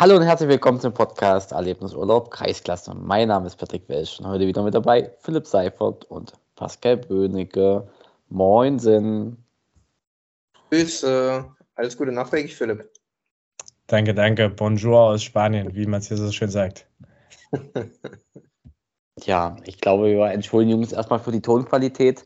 Hallo 0.00 0.14
und 0.14 0.22
herzlich 0.22 0.48
willkommen 0.48 0.78
zum 0.78 0.94
Podcast 0.94 1.50
Erlebnisurlaub 1.50 2.30
Kreisklasse. 2.30 2.94
Mein 2.94 3.26
Name 3.26 3.48
ist 3.48 3.56
Patrick 3.56 3.88
Welsch 3.88 4.20
und 4.20 4.28
heute 4.28 4.46
wieder 4.46 4.62
mit 4.62 4.72
dabei 4.72 5.12
Philipp 5.18 5.44
Seifert 5.44 6.04
und 6.04 6.34
Pascal 6.54 6.98
Böhnecke. 6.98 7.84
Moinsen. 8.28 9.44
Grüße. 10.70 11.44
Alles 11.74 11.96
Gute 11.96 12.12
nachträglich, 12.12 12.54
Philipp. 12.54 12.88
Danke, 13.88 14.14
danke. 14.14 14.48
Bonjour 14.50 15.00
aus 15.00 15.24
Spanien, 15.24 15.74
wie 15.74 15.86
man 15.86 15.98
es 15.98 16.06
hier 16.06 16.16
so 16.16 16.30
schön 16.30 16.50
sagt. 16.50 16.86
ja, 19.24 19.56
ich 19.64 19.80
glaube, 19.80 20.12
wir 20.12 20.26
entschuldigen 20.26 20.78
uns 20.78 20.92
erstmal 20.92 21.18
für 21.18 21.32
die 21.32 21.42
Tonqualität. 21.42 22.24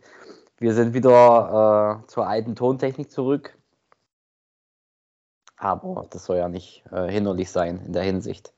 Wir 0.59 0.75
sind 0.75 0.93
wieder 0.93 2.03
äh, 2.05 2.07
zur 2.07 2.27
alten 2.27 2.55
Tontechnik 2.55 3.11
zurück. 3.11 3.57
Aber 5.63 6.07
das 6.11 6.25
soll 6.25 6.39
ja 6.39 6.49
nicht 6.49 6.83
äh, 6.91 7.09
hinderlich 7.09 7.49
sein 7.49 7.81
in 7.87 7.93
der 7.93 8.03
Hinsicht. 8.03 8.53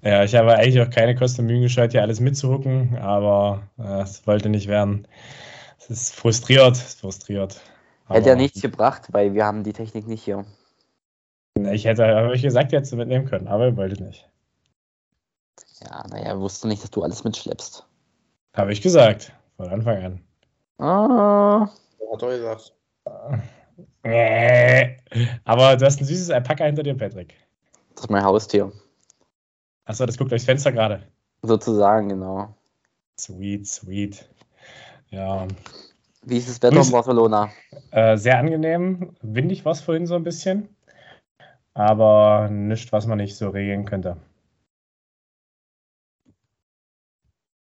Ja, 0.00 0.24
ich 0.24 0.34
habe 0.34 0.54
eigentlich 0.54 0.80
auch 0.80 0.88
keine 0.88 1.14
Kosten 1.14 1.42
und 1.42 1.48
Mühen 1.48 1.60
gescheut, 1.60 1.92
hier 1.92 2.00
alles 2.00 2.20
mitzuhucken, 2.20 2.96
aber 2.96 3.68
äh, 3.78 4.00
es 4.00 4.26
wollte 4.26 4.48
nicht 4.48 4.66
werden. 4.66 5.06
Es 5.78 5.90
ist 5.90 6.14
frustriert, 6.14 6.76
es 6.76 6.86
ist 6.86 7.00
frustriert. 7.00 7.60
Hätte 8.08 8.30
ja 8.30 8.34
nichts 8.34 8.62
gebracht, 8.62 9.08
weil 9.12 9.34
wir 9.34 9.44
haben 9.44 9.62
die 9.62 9.74
Technik 9.74 10.06
nicht 10.06 10.22
hier. 10.22 10.46
Ich 11.70 11.84
hätte, 11.84 12.06
habe 12.06 12.34
ich 12.34 12.40
gesagt, 12.40 12.72
hättest 12.72 12.92
du 12.92 12.96
mitnehmen 12.96 13.26
können, 13.26 13.48
aber 13.48 13.66
er 13.66 13.76
wollte 13.76 14.02
nicht. 14.02 14.26
Ja, 15.82 16.06
naja, 16.08 16.40
wusste 16.40 16.66
nicht, 16.66 16.82
dass 16.82 16.90
du 16.90 17.02
alles 17.02 17.24
mitschleppst. 17.24 17.86
Habe 18.54 18.72
ich 18.72 18.80
gesagt, 18.80 19.34
von 19.58 19.68
Anfang 19.68 20.02
an. 20.02 20.20
Ah. 20.78 21.68
Hat 22.10 22.22
er 22.22 22.38
gesagt. 22.38 22.72
Äh, 24.02 24.96
aber 25.44 25.76
du 25.76 25.84
hast 25.84 26.00
ein 26.00 26.04
süßes 26.04 26.30
Alpaka 26.30 26.64
hinter 26.64 26.82
dir, 26.82 26.94
Patrick. 26.94 27.34
Das 27.94 28.04
ist 28.04 28.10
mein 28.10 28.24
Haustier. 28.24 28.72
Achso, 29.84 30.06
das 30.06 30.18
guckt 30.18 30.30
durchs 30.30 30.44
Fenster 30.44 30.72
gerade. 30.72 31.02
Sozusagen, 31.42 32.08
genau. 32.08 32.54
Sweet, 33.18 33.66
sweet. 33.66 34.28
Ja. 35.10 35.46
Wie 36.22 36.36
ist 36.36 36.48
das 36.48 36.62
Wetter 36.62 36.82
in 36.82 36.90
Barcelona? 36.90 37.50
Äh, 37.90 38.16
sehr 38.16 38.38
angenehm. 38.38 39.16
Windig 39.22 39.64
war 39.64 39.72
es 39.72 39.80
vorhin 39.80 40.06
so 40.06 40.14
ein 40.14 40.24
bisschen. 40.24 40.68
Aber 41.74 42.48
nichts, 42.50 42.92
was 42.92 43.06
man 43.06 43.18
nicht 43.18 43.36
so 43.36 43.50
regeln 43.50 43.84
könnte. 43.84 44.16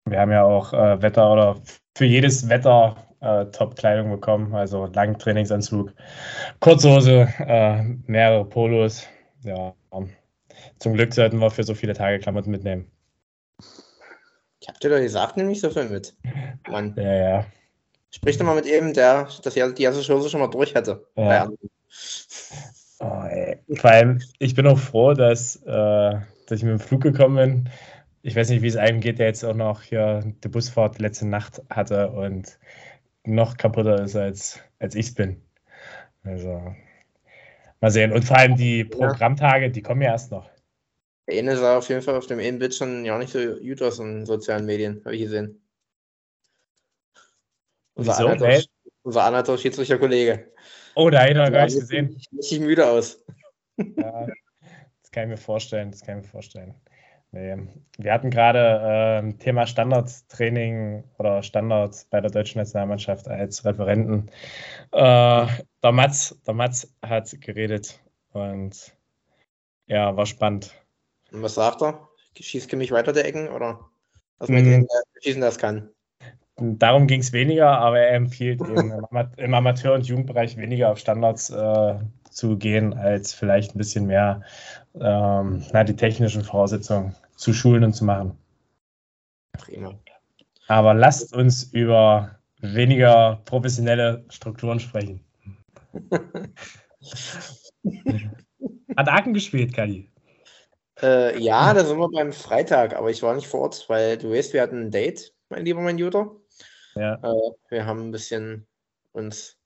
Wir 0.06 0.20
haben 0.20 0.30
ja 0.32 0.44
auch 0.44 0.72
äh, 0.72 1.02
Wetter 1.02 1.30
oder 1.30 1.60
für 1.96 2.06
jedes 2.06 2.48
Wetter 2.48 2.96
äh, 3.20 3.46
Top-Kleidung 3.46 4.10
bekommen, 4.10 4.54
also 4.54 4.86
Langtrainingsanzug, 4.86 5.92
Kurzhose, 6.60 7.28
äh, 7.38 7.82
mehrere 8.06 8.44
Polos. 8.44 9.06
Ja, 9.44 9.74
zum 10.78 10.94
Glück 10.94 11.14
sollten 11.14 11.38
wir 11.38 11.50
für 11.50 11.64
so 11.64 11.74
viele 11.74 11.94
Tage 11.94 12.18
Klamotten 12.18 12.50
mitnehmen. 12.50 12.90
Ich 14.60 14.68
hab 14.68 14.80
dir 14.80 14.90
doch 14.90 14.98
gesagt, 14.98 15.36
nehme 15.36 15.48
nicht 15.48 15.60
so 15.60 15.70
viel 15.70 15.88
mit. 15.88 16.14
Mann. 16.68 16.94
Ja, 16.96 17.14
ja. 17.14 17.46
Sprich 18.10 18.38
doch 18.38 18.46
mal 18.46 18.54
mit 18.54 18.66
ihm, 18.66 18.92
der 18.92 19.28
das 19.42 19.54
ja 19.54 19.68
die 19.68 19.82
erste 19.82 20.02
Chance 20.02 20.30
schon 20.30 20.40
mal 20.40 20.48
durch 20.48 20.74
hätte. 20.74 21.06
Ja. 21.16 21.48
Oh, 23.00 23.74
Vor 23.76 23.90
allem, 23.90 24.20
ich 24.38 24.54
bin 24.54 24.66
auch 24.66 24.78
froh, 24.78 25.14
dass, 25.14 25.56
äh, 25.56 26.12
dass 26.46 26.58
ich 26.58 26.62
mit 26.62 26.72
dem 26.72 26.80
Flug 26.80 27.02
gekommen 27.02 27.36
bin. 27.36 27.70
Ich 28.22 28.34
weiß 28.34 28.48
nicht, 28.50 28.62
wie 28.62 28.68
es 28.68 28.76
einem 28.76 29.00
geht, 29.00 29.18
der 29.18 29.26
jetzt 29.26 29.44
auch 29.44 29.54
noch 29.54 29.82
hier 29.82 30.34
die 30.42 30.48
Busfahrt 30.48 30.98
letzte 30.98 31.26
Nacht 31.26 31.62
hatte 31.70 32.10
und 32.10 32.58
noch 33.24 33.56
kaputter 33.56 34.02
ist, 34.02 34.16
als, 34.16 34.60
als 34.78 34.94
ich 34.94 35.08
es 35.08 35.14
bin. 35.14 35.42
Also, 36.24 36.74
mal 37.80 37.90
sehen. 37.90 38.12
Und 38.12 38.24
vor 38.24 38.36
allem 38.36 38.56
die 38.56 38.84
Programmtage, 38.84 39.70
die 39.70 39.82
kommen 39.82 40.02
ja 40.02 40.12
erst 40.12 40.30
noch. 40.30 40.50
Der 41.28 41.38
eine 41.38 41.56
sah 41.56 41.78
auf 41.78 41.88
jeden 41.88 42.02
Fall 42.02 42.16
auf 42.16 42.26
dem 42.26 42.38
Inbit 42.38 42.74
schon 42.74 43.04
ja 43.04 43.18
nicht 43.18 43.32
so 43.32 43.56
gut 43.56 43.82
aus 43.82 43.98
in 43.98 44.24
sozialen 44.24 44.64
Medien, 44.64 45.02
habe 45.04 45.14
ich 45.14 45.22
gesehen. 45.22 45.60
Unser 47.94 48.38
Wieso? 48.40 48.68
Unser 49.02 49.24
Anhalter 49.24 49.56
Schiedsrichter-Kollege. 49.56 50.52
Oh, 50.94 51.10
da 51.10 51.20
hätte 51.20 51.32
ich 51.32 51.36
noch 51.38 51.52
gar 51.52 51.64
nicht 51.64 51.78
gesehen. 51.78 52.20
Richtig 52.36 52.60
müde 52.60 52.86
aus. 52.86 53.24
Ja, 53.76 54.26
das 55.02 55.10
kann 55.10 55.24
ich 55.24 55.28
mir 55.30 55.36
vorstellen, 55.36 55.90
das 55.90 56.02
kann 56.02 56.18
ich 56.18 56.24
mir 56.24 56.30
vorstellen. 56.30 56.74
Nee. 57.30 57.56
Wir 57.98 58.12
hatten 58.12 58.30
gerade 58.30 59.22
äh, 59.22 59.32
Thema 59.34 59.66
Standardtraining 59.66 61.04
oder 61.18 61.42
Standards 61.42 62.06
bei 62.06 62.20
der 62.20 62.30
deutschen 62.30 62.58
Nationalmannschaft 62.58 63.28
als 63.28 63.64
Referenten. 63.64 64.30
Äh, 64.92 65.46
der, 65.82 65.92
Mats, 65.92 66.40
der 66.46 66.54
Mats 66.54 66.94
hat 67.02 67.38
geredet 67.40 68.00
und 68.32 68.96
ja, 69.86 70.16
war 70.16 70.26
spannend. 70.26 70.74
Und 71.30 71.42
was 71.42 71.54
sagt 71.54 71.82
er? 71.82 72.08
Schießt 72.38 72.72
mich 72.76 72.92
weiter 72.92 73.12
der 73.12 73.26
Ecken 73.26 73.48
oder 73.48 73.80
was 74.38 74.48
mit 74.48 74.64
mm. 74.64 74.86
schießen 75.20 75.42
das 75.42 75.58
kann? 75.58 75.90
Darum 76.56 77.06
ging 77.06 77.20
es 77.20 77.32
weniger, 77.32 77.78
aber 77.78 78.00
er 78.00 78.14
empfiehlt 78.14 78.60
im, 78.60 78.92
im 79.36 79.54
Amateur- 79.54 79.94
und 79.94 80.06
Jugendbereich 80.06 80.56
weniger 80.56 80.90
auf 80.90 80.98
Standards 80.98 81.50
äh, 81.50 81.94
zu 82.38 82.56
gehen, 82.56 82.94
als 82.94 83.34
vielleicht 83.34 83.74
ein 83.74 83.78
bisschen 83.78 84.06
mehr 84.06 84.42
ähm, 84.94 85.64
na, 85.72 85.82
die 85.82 85.96
technischen 85.96 86.44
Voraussetzungen 86.44 87.16
zu 87.34 87.52
schulen 87.52 87.82
und 87.82 87.94
zu 87.94 88.04
machen. 88.04 88.38
Prima. 89.58 89.98
Aber 90.68 90.94
lasst 90.94 91.34
uns 91.34 91.64
über 91.64 92.38
weniger 92.60 93.42
professionelle 93.44 94.24
Strukturen 94.28 94.78
sprechen. 94.78 95.24
Hat 98.96 99.08
Aachen 99.08 99.34
gespielt, 99.34 99.74
Kali? 99.74 100.08
Äh, 101.02 101.40
ja, 101.40 101.74
da 101.74 101.84
sind 101.84 101.98
wir 101.98 102.08
beim 102.08 102.32
Freitag, 102.32 102.94
aber 102.94 103.10
ich 103.10 103.22
war 103.22 103.34
nicht 103.34 103.48
vor 103.48 103.62
Ort, 103.62 103.84
weil 103.88 104.16
du 104.16 104.30
weißt, 104.30 104.52
wir 104.52 104.62
hatten 104.62 104.82
ein 104.82 104.90
Date, 104.92 105.34
mein 105.48 105.64
lieber 105.64 105.80
mein 105.80 105.98
Juter. 105.98 106.36
Ja. 106.94 107.14
Äh, 107.14 107.50
wir 107.70 107.84
haben 107.84 108.08
ein 108.08 108.12
bisschen 108.12 108.68
uns 109.12 109.57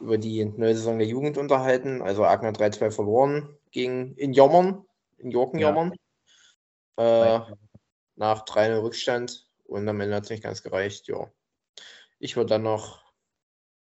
über 0.00 0.18
die 0.18 0.44
neue 0.44 0.74
Saison 0.74 0.98
der 0.98 1.06
Jugend 1.06 1.38
unterhalten. 1.38 2.02
Also 2.02 2.24
Agner 2.24 2.52
3-2 2.52 2.90
verloren 2.90 3.56
gegen 3.70 4.14
in 4.16 4.32
Jommern, 4.32 4.84
in 5.18 5.30
Jorkenjommern. 5.30 5.94
Ja. 6.98 7.48
Äh, 7.48 7.54
nach 8.16 8.44
3 8.44 8.78
Rückstand 8.78 9.48
und 9.64 9.88
am 9.88 10.00
Ende 10.00 10.16
hat 10.16 10.24
es 10.24 10.30
nicht 10.30 10.42
ganz 10.42 10.62
gereicht. 10.62 11.08
Ja. 11.08 11.30
Ich 12.18 12.36
würde 12.36 12.50
dann 12.50 12.62
noch 12.62 13.02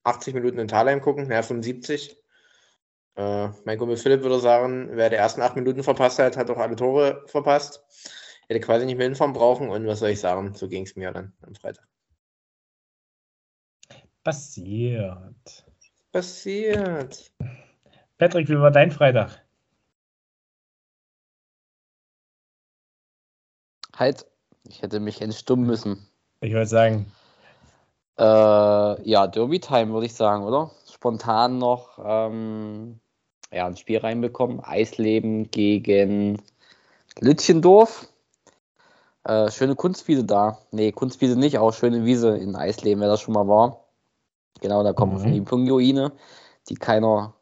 80 0.05 0.35
Minuten 0.35 0.59
in 0.59 0.69
Thalheim 0.69 1.01
gucken, 1.01 1.29
naja, 1.29 1.43
75. 1.43 2.17
Äh, 3.17 3.49
mein 3.65 3.79
Kumpel 3.79 3.97
Philipp 3.97 4.23
würde 4.23 4.41
sagen, 4.41 4.89
wer 4.93 5.11
die 5.11 5.17
ersten 5.17 5.43
8 5.43 5.57
Minuten 5.57 5.83
verpasst 5.83 6.19
hat, 6.19 6.37
hat 6.37 6.51
auch 6.51 6.59
alle 6.59 6.77
Tore 6.77 7.25
verpasst. 7.27 7.83
Hätte 8.49 8.61
quasi 8.61 8.87
nicht 8.87 8.97
mehr 8.97 9.07
hinfahren 9.07 9.33
brauchen 9.33 9.71
und 9.71 9.87
was 9.87 10.01
soll 10.01 10.11
ich 10.11 10.21
sagen, 10.21 10.55
so 10.55 10.69
ging 10.69 10.85
es 10.85 10.97
mir 10.97 11.13
dann 11.13 11.33
am 11.43 11.55
Freitag. 11.55 11.87
Passiert. 14.23 15.67
Passiert. 16.15 17.33
Patrick, 18.19 18.49
wie 18.49 18.57
war 18.61 18.71
dein 18.71 18.93
Freitag? 18.93 19.43
Halt, 23.97 24.25
ich 24.69 24.81
hätte 24.81 25.01
mich 25.01 25.21
entstummen 25.21 25.67
müssen. 25.67 26.07
Ich 26.41 26.53
würde 26.53 26.69
sagen. 26.69 27.13
Äh, 28.17 28.23
ja, 28.23 29.27
Derby-Time 29.27 29.93
würde 29.93 30.07
ich 30.07 30.15
sagen, 30.15 30.45
oder? 30.45 30.71
Spontan 30.89 31.59
noch 31.59 31.99
ähm, 32.01 33.01
ja, 33.51 33.67
ein 33.67 33.77
Spiel 33.77 33.99
reinbekommen. 33.99 34.61
Eisleben 34.61 35.51
gegen 35.51 36.41
Lütchendorf. 37.19 38.07
Äh, 39.25 39.51
schöne 39.51 39.75
Kunstwiese 39.75 40.23
da. 40.23 40.59
Nee, 40.71 40.93
Kunstwiese 40.93 41.37
nicht, 41.37 41.59
auch 41.59 41.73
schöne 41.73 42.05
Wiese 42.05 42.37
in 42.37 42.55
Eisleben, 42.55 43.01
wer 43.01 43.09
das 43.09 43.21
schon 43.21 43.35
mal 43.35 43.49
war. 43.49 43.84
Genau, 44.61 44.83
da 44.83 44.93
kommen 44.93 45.21
mhm. 45.21 45.33
ihm 45.35 45.67
Joine, 45.67 46.13
die 46.69 46.75
keiner 46.75 47.35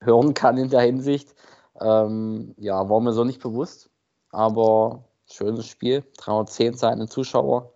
hören 0.00 0.34
kann 0.34 0.58
in 0.58 0.68
der 0.68 0.80
Hinsicht. 0.80 1.34
Ähm, 1.80 2.54
ja, 2.58 2.88
war 2.88 3.00
mir 3.00 3.12
so 3.12 3.24
nicht 3.24 3.40
bewusst, 3.40 3.90
aber 4.30 5.04
schönes 5.30 5.66
Spiel. 5.66 6.04
310 6.18 6.74
seine 6.74 7.08
Zuschauer. 7.08 7.72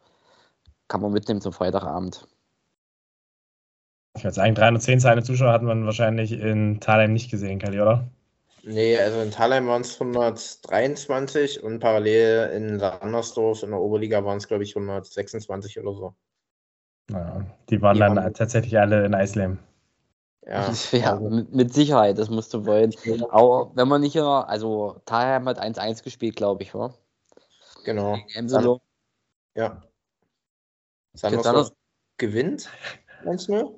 Kann 0.88 1.02
man 1.02 1.12
mitnehmen 1.12 1.40
zum 1.40 1.52
Freitagabend. 1.52 2.26
Ich 4.16 4.24
würde 4.24 4.34
sagen, 4.34 4.54
310 4.54 5.00
seine 5.00 5.22
Zuschauer 5.22 5.52
hat 5.52 5.62
man 5.62 5.84
wahrscheinlich 5.84 6.32
in 6.32 6.80
Thalheim 6.80 7.12
nicht 7.12 7.30
gesehen, 7.30 7.60
Kali, 7.60 7.80
oder? 7.80 8.10
Nee, 8.62 8.98
also 8.98 9.20
in 9.20 9.30
Thalheim 9.30 9.68
waren 9.68 9.82
es 9.82 9.94
123 9.94 11.62
und 11.62 11.78
parallel 11.78 12.50
in 12.50 12.78
Sandersdorf 12.78 13.62
in 13.62 13.70
der 13.70 13.80
Oberliga 13.80 14.24
waren 14.24 14.36
es, 14.36 14.48
glaube 14.48 14.64
ich, 14.64 14.76
126 14.76 15.78
oder 15.80 15.94
so. 15.94 16.14
Ja, 17.12 17.44
die 17.68 17.82
waren 17.82 17.94
die 17.94 18.00
dann 18.00 18.34
tatsächlich 18.34 18.78
alle 18.78 19.04
in 19.04 19.14
Eisleben. 19.14 19.58
Ja, 20.46 20.72
ja 20.92 21.20
mit, 21.20 21.52
mit, 21.52 21.74
Sicherheit, 21.74 22.18
das 22.18 22.30
musst 22.30 22.54
du 22.54 22.66
wollen. 22.66 22.92
Aber 23.30 23.72
wenn 23.74 23.88
man 23.88 24.00
nicht 24.00 24.12
hier, 24.12 24.24
also 24.24 25.00
Thalheim 25.04 25.46
hat 25.46 25.60
1-1 25.60 26.02
gespielt, 26.02 26.36
glaube 26.36 26.62
ich, 26.62 26.74
war. 26.74 26.94
Genau. 27.84 28.18
San 28.46 28.78
ja. 29.54 29.82
Sandersdorf 31.14 31.72
gewinnt 32.18 32.70
1-0, 33.24 33.74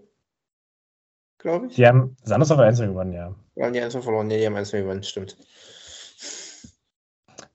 glaube 1.39 1.67
ich. 1.67 1.77
Die 1.77 1.87
haben 1.87 2.17
Sandersdorf 2.23 2.61
1 2.61 2.81
gewonnen, 2.81 3.13
ja. 3.13 3.35
Ja, 3.55 3.71
die 3.71 3.81
1 3.81 3.97
verloren, 3.97 4.27
nee, 4.27 4.39
die 4.39 4.47
haben 4.47 4.57
1 4.57 4.71
gewonnen, 4.71 5.03
stimmt. 5.03 5.37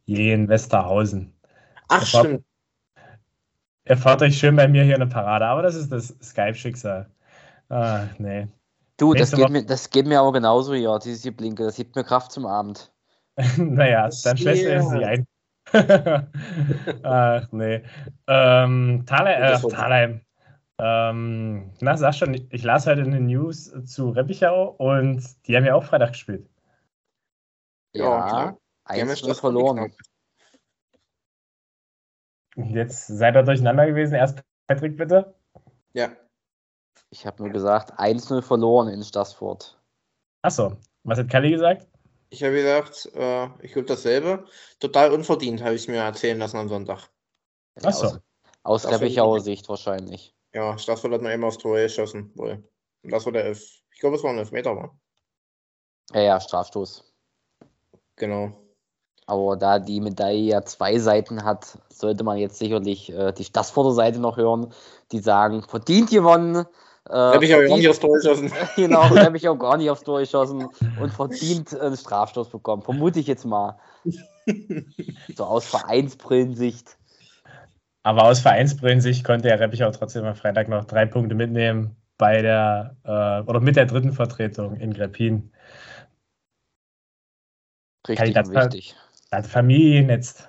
Jen 0.05 0.47
Westerhausen. 0.47 1.33
Ach, 1.89 2.01
erfahrt, 2.01 2.25
stimmt. 2.25 2.45
Erfahrt 3.87 4.21
euch 4.21 4.37
schön 4.37 4.55
bei 4.55 4.67
mir 4.67 4.83
hier 4.83 4.95
eine 4.95 5.07
Parade, 5.07 5.45
aber 5.45 5.61
das 5.61 5.75
ist 5.75 5.91
das 5.91 6.15
Skype-Schicksal. 6.21 7.09
Ah, 7.69 8.03
nee. 8.17 8.47
Du, 8.97 9.13
das 9.13 9.31
geht, 9.31 9.49
mir, 9.49 9.65
das 9.65 9.89
geht 9.89 10.07
mir 10.07 10.19
aber 10.19 10.33
genauso, 10.33 10.73
ja, 10.73 10.97
diese 10.99 11.31
Blinke. 11.31 11.63
Das 11.63 11.75
gibt 11.75 11.95
mir 11.95 12.03
Kraft 12.03 12.31
zum 12.31 12.45
Abend. 12.45 12.91
naja, 13.57 14.09
dann 14.23 14.37
schläfst 14.37 14.65
du 14.65 14.89
sie 14.89 15.05
ein. 15.05 15.27
Ach, 17.03 17.47
nee. 17.51 17.83
Ähm, 18.27 19.03
Thalheim, 19.05 20.13
äh. 20.13 20.27
Ähm, 20.79 21.71
na, 21.79 21.97
sag 21.97 22.13
schon, 22.13 22.35
ich 22.49 22.63
las 22.63 22.85
heute 22.85 23.01
in 23.01 23.11
den 23.11 23.25
News 23.27 23.73
zu 23.85 24.09
Reppichau 24.09 24.75
und 24.77 25.23
die 25.47 25.55
haben 25.55 25.65
ja 25.65 25.75
auch 25.75 25.83
Freitag 25.83 26.11
gespielt. 26.11 26.47
Ja, 27.93 28.55
eins 28.85 29.21
ja, 29.21 29.33
verloren. 29.33 29.91
Jetzt 32.57 33.07
seid 33.07 33.35
ihr 33.35 33.43
durcheinander 33.43 33.85
gewesen. 33.85 34.15
Erst 34.15 34.43
Patrick, 34.65 34.97
bitte. 34.97 35.35
Ja. 35.93 36.11
Ich 37.09 37.25
habe 37.25 37.43
nur 37.43 37.51
gesagt, 37.51 37.99
1-0 37.99 38.41
verloren 38.41 38.89
in 38.89 39.03
Stassfurt. 39.03 39.79
Achso, 40.41 40.77
was 41.03 41.19
hat 41.19 41.29
Kalli 41.29 41.51
gesagt? 41.51 41.87
Ich 42.29 42.43
habe 42.43 42.55
gesagt, 42.55 43.09
äh, 43.15 43.45
ich 43.63 43.71
glaube 43.73 43.87
dasselbe. 43.87 44.45
Total 44.79 45.11
unverdient, 45.11 45.63
habe 45.63 45.75
ich 45.75 45.87
mir 45.87 45.97
erzählen 45.97 46.37
lassen 46.37 46.57
am 46.57 46.67
Sonntag. 46.67 47.09
Achso. 47.83 48.07
Aus, 48.63 48.85
aus 48.85 48.91
Reppichauer 48.91 49.39
Sicht 49.39 49.69
wahrscheinlich. 49.69 50.35
Ja, 50.53 50.77
Stassfurt 50.77 51.13
hat 51.13 51.21
noch 51.21 51.29
immer 51.29 51.47
aufs 51.47 51.59
Tor 51.59 51.77
geschossen. 51.77 52.31
Wohl. 52.35 52.67
Und 53.03 53.11
das 53.11 53.25
war 53.25 53.31
der 53.31 53.45
Elf. 53.45 53.61
Ich 53.91 53.99
glaube, 53.99 54.15
es 54.15 54.23
war 54.23 54.31
ein 54.31 54.39
Elfmeter, 54.39 54.75
war. 54.75 54.99
Ja, 56.13 56.21
ja, 56.21 56.39
Strafstoß. 56.39 57.13
Genau. 58.15 58.66
Aber 59.27 59.57
da 59.57 59.77
die 59.77 59.99
Medaille 59.99 60.51
ja 60.51 60.63
zwei 60.63 60.99
Seiten 60.99 61.43
hat, 61.43 61.77
sollte 61.89 62.23
man 62.23 62.37
jetzt 62.37 62.57
sicherlich 62.57 63.11
äh, 63.11 63.33
die 63.33 63.43
Stassfurter 63.43 63.91
Seite 63.91 64.19
noch 64.19 64.37
hören, 64.37 64.71
die 65.11 65.19
sagen, 65.19 65.63
verdient 65.63 66.09
gewonnen. 66.09 66.65
Äh, 67.09 67.13
habe 67.13 67.43
ich 67.45 67.53
auch 67.53 67.59
gar 67.59 67.75
nicht 67.75 67.89
aufs 67.89 67.99
Tor 67.99 68.15
geschossen. 68.15 68.53
genau, 68.77 69.03
habe 69.03 69.35
ich 69.35 69.49
auch 69.49 69.59
gar 69.59 69.75
nicht 69.75 69.89
aufs 69.89 70.03
Tor 70.03 70.21
geschossen 70.21 70.69
und 71.01 71.13
verdient 71.13 71.77
einen 71.77 71.97
Strafstoß 71.97 72.49
bekommen. 72.49 72.83
Vermute 72.83 73.19
ich 73.19 73.27
jetzt 73.27 73.45
mal. 73.45 73.77
so 75.35 75.43
aus 75.43 75.65
Vereinsbrillensicht. 75.65 76.97
Aber 78.03 78.23
aus 78.23 78.39
Vereinsbrillensicht 78.39 79.25
konnte 79.25 79.49
Herr 79.49 79.59
Reppich 79.59 79.83
auch 79.83 79.93
trotzdem 79.93 80.23
am 80.23 80.35
Freitag 80.35 80.69
noch 80.69 80.85
drei 80.85 81.05
Punkte 81.05 81.35
mitnehmen 81.35 81.97
bei 82.17 82.41
der 82.41 82.95
äh, 83.03 83.49
oder 83.49 83.59
mit 83.59 83.75
der 83.75 83.87
dritten 83.87 84.13
Vertretung 84.13 84.77
in 84.77 84.93
Greppin. 84.93 85.51
Richtig 88.07 88.33
das 88.33 88.49
wichtig. 88.49 88.95
Das 89.29 89.47
Familiennetz. 89.47 90.47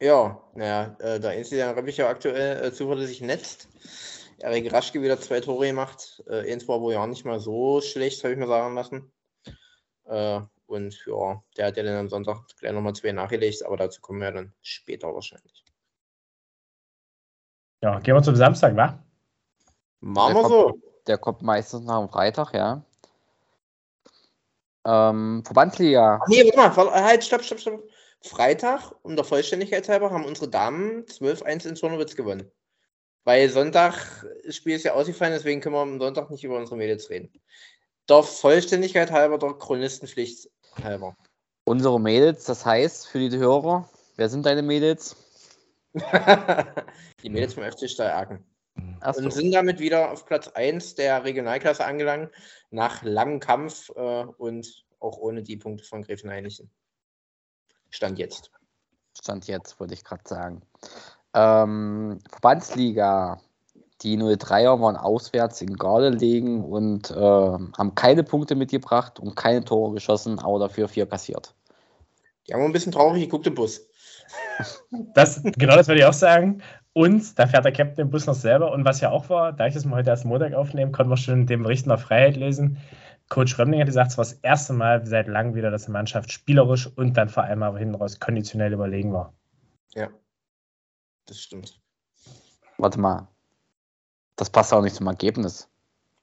Ja, 0.00 0.42
naja, 0.54 0.96
äh, 0.98 1.20
da 1.20 1.30
ist 1.30 1.52
ja 1.52 1.70
aktuell 2.08 2.64
äh, 2.64 2.72
zuverlässig 2.72 3.20
netzt. 3.20 3.68
Erik 4.38 4.72
Raschke 4.72 5.02
wieder 5.02 5.20
zwei 5.20 5.40
Tore 5.40 5.66
gemacht. 5.66 6.22
Äh, 6.26 6.50
eins 6.50 6.66
war 6.66 6.80
wohl 6.80 6.94
ja 6.94 7.06
nicht 7.06 7.24
mal 7.24 7.40
so 7.40 7.80
schlecht, 7.80 8.24
habe 8.24 8.32
ich 8.32 8.38
mir 8.38 8.46
sagen 8.46 8.74
lassen. 8.74 9.12
Äh, 10.06 10.40
und 10.66 11.04
ja, 11.06 11.42
der 11.56 11.66
hat 11.66 11.76
ja 11.76 11.82
dann 11.82 11.96
am 11.96 12.08
Sonntag 12.08 12.46
gleich 12.58 12.72
nochmal 12.72 12.94
zwei 12.94 13.12
nachgelegt, 13.12 13.64
aber 13.64 13.76
dazu 13.76 14.00
kommen 14.00 14.20
wir 14.20 14.32
dann 14.32 14.54
später 14.62 15.12
wahrscheinlich. 15.14 15.64
Ja, 17.82 17.98
gehen 18.00 18.14
wir 18.14 18.22
zum 18.22 18.36
Samstag, 18.36 18.76
wa? 18.76 19.02
Machen 20.00 20.34
wir 20.34 20.48
so. 20.48 20.80
Der 21.06 21.18
kommt 21.18 21.42
meistens 21.42 21.84
nach 21.84 22.00
dem 22.00 22.08
Freitag, 22.08 22.54
ja. 22.54 22.84
Ähm, 24.86 25.42
Verbandsliga. 25.44 26.22
nee, 26.28 26.50
warte 26.56 26.84
mal, 26.84 27.04
halt, 27.04 27.24
stopp, 27.24 27.42
stopp, 27.42 27.60
stopp. 27.60 27.82
Freitag, 28.22 28.92
um 29.02 29.16
der 29.16 29.24
Vollständigkeit 29.24 29.88
halber, 29.88 30.10
haben 30.10 30.24
unsere 30.24 30.48
Damen 30.48 31.04
12-1 31.06 31.68
in 31.68 31.76
Zornowitz 31.76 32.16
gewonnen. 32.16 32.50
Weil 33.24 33.48
Sonntag 33.50 34.26
das 34.44 34.56
Spiel 34.56 34.76
ist 34.76 34.84
ja 34.84 34.94
ausgefallen, 34.94 35.32
deswegen 35.32 35.60
können 35.60 35.74
wir 35.74 35.80
am 35.80 36.00
Sonntag 36.00 36.30
nicht 36.30 36.44
über 36.44 36.56
unsere 36.56 36.76
Mädels 36.76 37.10
reden. 37.10 37.30
Der 38.08 38.22
Vollständigkeit 38.22 39.10
halber, 39.10 39.38
der 39.38 39.54
Chronistenpflicht 39.54 40.50
halber. 40.82 41.16
Unsere 41.64 42.00
Mädels, 42.00 42.44
das 42.44 42.64
heißt 42.64 43.06
für 43.06 43.18
die 43.18 43.36
Hörer, 43.36 43.88
wer 44.16 44.28
sind 44.28 44.46
deine 44.46 44.62
Mädels? 44.62 45.16
die 47.22 47.30
Mädels 47.30 47.54
vom 47.54 47.64
FC 47.64 47.88
Steyr 47.88 48.40
So. 49.12 49.22
Und 49.22 49.32
sind 49.32 49.52
damit 49.52 49.78
wieder 49.78 50.10
auf 50.10 50.26
Platz 50.26 50.48
1 50.48 50.94
der 50.94 51.24
Regionalklasse 51.24 51.84
angelangt, 51.84 52.30
nach 52.70 53.02
langem 53.02 53.40
Kampf 53.40 53.90
äh, 53.94 54.24
und 54.24 54.84
auch 54.98 55.18
ohne 55.18 55.42
die 55.42 55.56
Punkte 55.56 55.84
von 55.84 56.02
Gräfen 56.02 56.30
Heinichen. 56.30 56.70
Stand 57.90 58.18
jetzt. 58.18 58.50
Stand 59.20 59.46
jetzt, 59.46 59.78
wollte 59.80 59.94
ich 59.94 60.04
gerade 60.04 60.22
sagen. 60.26 60.62
Ähm, 61.34 62.18
Verbandsliga. 62.30 63.40
Die 64.02 64.16
03er 64.16 64.80
waren 64.80 64.96
auswärts 64.96 65.60
in 65.60 65.76
Gardelegen 65.76 66.64
und 66.64 67.10
äh, 67.10 67.14
haben 67.14 67.94
keine 67.94 68.22
Punkte 68.24 68.54
mitgebracht 68.54 69.20
und 69.20 69.36
keine 69.36 69.62
Tore 69.62 69.92
geschossen, 69.92 70.38
aber 70.38 70.58
dafür 70.58 70.88
vier 70.88 71.06
kassiert. 71.06 71.54
Die 72.48 72.54
haben 72.54 72.62
ein 72.62 72.72
bisschen 72.72 72.92
traurig 72.92 73.22
geguckt 73.22 73.46
im 73.46 73.54
Bus. 73.54 73.86
Das, 75.14 75.42
genau 75.42 75.76
das 75.76 75.88
würde 75.88 76.00
ich 76.00 76.06
auch 76.06 76.12
sagen. 76.12 76.62
Und 76.92 77.38
da 77.38 77.46
fährt 77.46 77.64
der 77.64 77.72
Captain 77.72 78.06
den 78.06 78.10
Bus 78.10 78.26
noch 78.26 78.34
selber. 78.34 78.72
Und 78.72 78.84
was 78.84 79.00
ja 79.00 79.10
auch 79.10 79.28
war, 79.28 79.52
da 79.52 79.66
ich 79.66 79.74
das 79.74 79.84
mal 79.84 79.96
heute 79.96 80.10
erst 80.10 80.24
Montag 80.24 80.54
aufnehmen, 80.54 80.92
konnten 80.92 81.10
wir 81.10 81.16
schon 81.16 81.46
den 81.46 81.62
Bericht 81.62 81.86
nach 81.86 82.00
Freiheit 82.00 82.36
lesen. 82.36 82.78
Coach 83.30 83.58
Römmling 83.58 83.80
hat 83.80 83.86
gesagt, 83.86 84.10
es 84.10 84.18
war 84.18 84.24
das 84.24 84.34
erste 84.42 84.72
Mal 84.72 85.06
seit 85.06 85.28
langem 85.28 85.54
wieder, 85.54 85.70
dass 85.70 85.86
die 85.86 85.92
Mannschaft 85.92 86.32
spielerisch 86.32 86.88
und 86.96 87.16
dann 87.16 87.28
vor 87.28 87.44
allem 87.44 87.62
aber 87.62 87.78
hinten 87.78 87.94
raus 87.94 88.18
konditionell 88.18 88.72
überlegen 88.72 89.12
war. 89.12 89.32
Ja, 89.94 90.10
das 91.26 91.40
stimmt. 91.40 91.80
Warte 92.76 92.98
mal. 92.98 93.28
Das 94.36 94.50
passt 94.50 94.72
auch 94.72 94.82
nicht 94.82 94.96
zum 94.96 95.06
Ergebnis. 95.06 95.68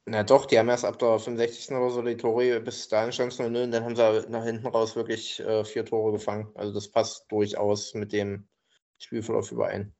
Na 0.05 0.23
doch, 0.23 0.45
die 0.45 0.59
haben 0.59 0.69
erst 0.69 0.85
ab 0.85 0.99
der 0.99 1.17
65. 1.17 1.75
oder 1.75 1.89
so 1.89 2.01
die 2.01 2.17
Tore 2.17 2.59
bis 2.59 2.87
dahin 2.89 3.11
stand 3.11 3.31
es 3.31 3.39
0 3.39 3.55
und 3.55 3.71
dann 3.71 3.83
haben 3.83 3.95
sie 3.95 4.25
nach 4.29 4.43
hinten 4.43 4.67
raus 4.67 4.95
wirklich 4.95 5.39
äh, 5.39 5.63
vier 5.63 5.85
Tore 5.85 6.11
gefangen. 6.11 6.49
Also 6.55 6.73
das 6.73 6.89
passt 6.89 7.25
durchaus 7.29 7.93
mit 7.93 8.11
dem 8.11 8.47
Spielverlauf 8.99 9.51
überein. 9.51 9.93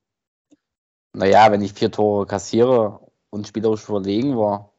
Naja, 1.13 1.51
wenn 1.51 1.62
ich 1.62 1.74
vier 1.74 1.92
Tore 1.92 2.25
kassiere 2.25 3.00
und 3.30 3.48
spielerisch 3.48 3.88
überlegen 3.88 4.38
war. 4.38 4.74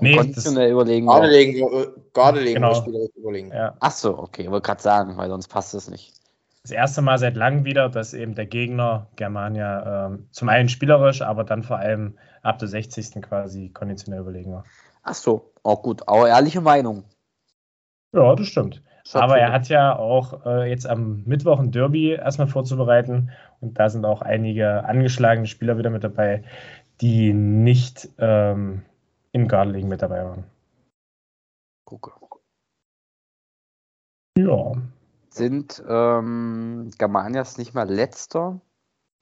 Nee, 0.00 0.16
konditionell 0.16 0.72
überlegen 0.72 1.06
war. 1.06 1.20
Gerade 1.20 2.40
legen, 2.40 2.54
genau. 2.54 2.74
spielerisch 2.74 3.14
überlegen. 3.16 3.50
Ja. 3.52 3.74
Ach 3.80 3.90
so, 3.90 4.18
okay, 4.18 4.42
ich 4.42 4.50
wollte 4.50 4.66
gerade 4.66 4.82
sagen, 4.82 5.16
weil 5.16 5.28
sonst 5.28 5.48
passt 5.48 5.74
es 5.74 5.88
nicht. 5.88 6.12
Das 6.62 6.70
erste 6.70 7.00
Mal 7.00 7.18
seit 7.18 7.36
langem 7.36 7.64
wieder, 7.64 7.88
dass 7.88 8.12
eben 8.12 8.34
der 8.34 8.46
Gegner 8.46 9.06
Germania 9.16 10.06
ähm, 10.06 10.26
zum 10.32 10.48
einen 10.48 10.68
spielerisch, 10.68 11.22
aber 11.22 11.44
dann 11.44 11.62
vor 11.62 11.78
allem 11.78 12.18
ab 12.42 12.58
der 12.58 12.68
60. 12.68 13.22
quasi 13.22 13.70
konditionell 13.70 14.20
überlegen 14.20 14.52
war. 14.52 14.64
Ach 15.02 15.14
so, 15.14 15.52
auch 15.62 15.82
gut, 15.82 16.02
aber 16.08 16.28
ehrliche 16.28 16.60
Meinung. 16.60 17.04
Ja, 18.12 18.34
das 18.34 18.48
stimmt. 18.48 18.82
Schatz 19.04 19.22
aber 19.22 19.38
er 19.38 19.52
hat 19.52 19.68
ja 19.68 19.96
auch 19.96 20.44
äh, 20.44 20.68
jetzt 20.68 20.86
am 20.86 21.22
Mittwoch 21.26 21.60
ein 21.60 21.70
Derby 21.70 22.10
erstmal 22.10 22.48
vorzubereiten 22.48 23.30
und 23.60 23.78
da 23.78 23.88
sind 23.88 24.04
auch 24.04 24.20
einige 24.20 24.84
angeschlagene 24.84 25.46
Spieler 25.46 25.78
wieder 25.78 25.90
mit 25.90 26.02
dabei, 26.02 26.42
die 27.00 27.32
nicht 27.32 28.08
ähm, 28.18 28.82
in 29.36 29.48
Gardeling 29.48 29.86
mit 29.86 30.00
dabei 30.00 30.24
waren. 30.24 30.44
Gucke. 31.84 32.10
Ja. 34.38 34.72
Sind 35.28 35.82
ähm, 35.86 36.90
Germanias 36.96 37.58
nicht 37.58 37.74
mal 37.74 37.88
letzter? 37.88 38.62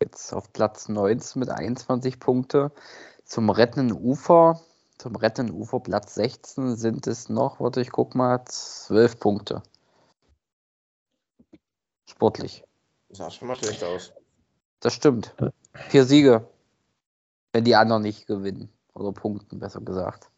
Jetzt 0.01 0.33
auf 0.33 0.53
Platz 0.53 0.89
19 0.89 1.41
mit 1.41 1.51
21 1.51 2.21
Punkte. 2.21 2.71
Zum 3.25 3.51
rettenden 3.51 3.97
Ufer, 3.97 4.61
zum 4.99 5.17
rettenden 5.17 5.57
Ufer 5.57 5.81
Platz 5.81 6.15
16 6.15 6.77
sind 6.77 7.09
es 7.09 7.29
noch, 7.29 7.59
warte, 7.59 7.81
ich 7.81 7.91
guck 7.91 8.15
mal, 8.15 8.45
12 8.45 9.19
Punkte. 9.19 9.63
Sportlich. 12.09 12.63
Das 13.09 13.19
sah 13.19 13.31
schon 13.31 13.49
mal 13.49 13.57
schlecht 13.57 13.83
aus. 13.83 14.13
Das 14.79 14.95
stimmt. 14.95 15.35
Vier 15.89 16.05
Siege. 16.05 16.49
Wenn 17.53 17.65
die 17.65 17.75
anderen 17.75 18.03
nicht 18.03 18.27
gewinnen. 18.27 18.74
Oder 18.95 19.13
punkten, 19.13 19.59
besser 19.59 19.81
gesagt. 19.81 20.31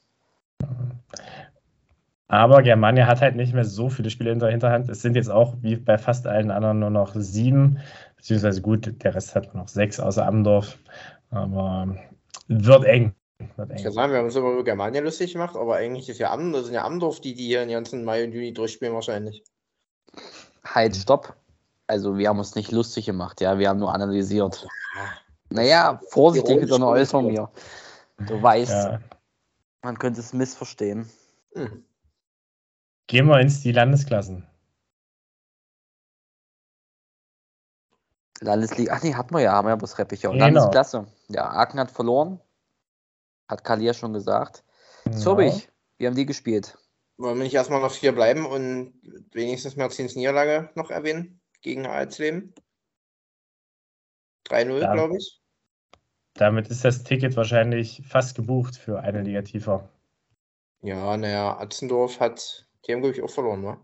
Aber 2.29 2.63
Germania 2.63 3.07
hat 3.07 3.21
halt 3.21 3.37
nicht 3.37 3.55
mehr 3.55 3.65
so 3.65 3.89
viele 3.89 4.11
Spiele 4.11 4.33
in 4.33 4.41
der 4.41 4.51
Hinterhand. 4.51 4.89
Es 4.89 5.03
sind 5.03 5.15
jetzt 5.15 5.31
auch 5.31 5.55
wie 5.61 5.77
bei 5.77 5.97
fast 5.97 6.27
allen 6.27 6.51
anderen 6.51 6.81
nur 6.81 6.91
noch 6.91 7.15
sieben, 7.15 7.79
beziehungsweise 8.17 8.63
gut, 8.63 9.03
der 9.03 9.15
Rest 9.15 9.37
hat 9.37 9.55
noch 9.55 9.69
sechs 9.69 10.01
außer 10.01 10.27
Amdorf. 10.27 10.77
Aber 11.31 11.97
wird 12.49 12.85
eng. 12.85 13.15
Wird 13.57 13.71
eng. 13.71 13.77
Ich 13.77 13.85
kann 13.85 13.93
sagen, 13.93 14.13
wir 14.13 14.19
haben 14.19 14.27
uns 14.27 14.35
immer 14.35 14.51
über 14.53 14.65
Germania 14.65 15.03
lustig 15.03 15.35
gemacht, 15.35 15.55
aber 15.55 15.77
eigentlich 15.77 16.09
ist 16.09 16.19
ja 16.19 16.33
Amdorf, 16.33 16.63
das 16.63 16.67
sind 16.67 16.75
ja 16.75 16.85
Amdorf, 16.85 17.21
die, 17.21 17.35
die 17.35 17.47
hier 17.47 17.61
den 17.61 17.71
ganzen 17.71 18.05
Mai 18.05 18.25
und 18.25 18.33
Juni 18.33 18.53
durchspielen 18.53 18.95
wahrscheinlich. 18.95 19.45
Halt, 20.65 20.97
stopp. 20.97 21.37
Also 21.87 22.19
wir 22.19 22.29
haben 22.29 22.39
uns 22.39 22.57
nicht 22.57 22.73
lustig 22.73 23.07
gemacht, 23.07 23.41
ja, 23.41 23.61
wir 23.61 23.69
haben 23.69 23.79
nur 23.79 23.95
analysiert. 23.95 24.67
Naja, 25.51 26.01
vorsichtig 26.09 26.61
mit 26.61 26.73
einer 26.73 26.89
Äußerung 26.89 27.31
hier. 27.31 27.49
Du 28.19 28.43
weißt, 28.43 28.71
ja. 28.71 29.01
man 29.83 29.99
könnte 29.99 30.21
es 30.21 30.33
missverstehen. 30.33 31.11
Hm. 31.55 31.85
Gehen 33.09 33.27
wir 33.27 33.41
ins 33.41 33.61
die 33.61 33.73
Landesklassen. 33.73 34.47
Landesliga, 38.41 38.95
ach 38.95 39.03
nee, 39.03 39.15
hatten 39.15 39.35
wir 39.35 39.41
ja, 39.41 39.53
haben 39.53 39.67
wir 39.67 39.71
ja 39.71 39.77
bloß 39.77 39.99
Reppichau. 39.99 40.33
Genau. 40.33 40.45
Landesklasse. 40.45 41.07
Ja, 41.29 41.51
Aachen 41.51 41.81
hat 41.81 41.91
verloren. 41.91 42.41
Hat 43.49 43.65
Kalia 43.65 43.95
schon 43.95 44.13
gesagt. 44.13 44.65
Genau. 45.05 45.19
Zobich, 45.19 45.69
wie 45.99 46.07
haben 46.07 46.17
die 46.17 46.27
gespielt? 46.27 46.77
Wollen 47.17 47.39
wir 47.39 47.45
nicht 47.45 47.55
erstmal 47.55 47.81
noch 47.81 47.95
hier 47.95 48.13
bleiben 48.13 48.45
und 48.45 49.01
wenigstens 49.33 49.77
Merzins 49.77 50.17
Niederlage 50.17 50.71
noch 50.75 50.91
erwähnen 50.91 51.41
gegen 51.63 51.87
Alsleben? 51.87 52.55
3-0, 54.49 54.93
glaube 54.93 55.17
ich. 55.17 55.41
Damit 56.39 56.69
ist 56.69 56.85
das 56.85 57.03
Ticket 57.03 57.37
wahrscheinlich 57.37 58.03
fast 58.07 58.37
gebucht 58.37 58.77
für 58.77 59.01
eine 59.01 59.23
Liga 59.23 59.43
tiefer. 59.43 59.89
Ja, 60.83 61.17
naja, 61.17 61.59
Atzendorf 61.59 62.21
hat, 62.21 62.67
die 62.87 62.93
haben, 62.93 63.01
glaube 63.01 63.17
ich, 63.17 63.23
auch 63.23 63.31
verloren, 63.31 63.65
wa? 63.65 63.81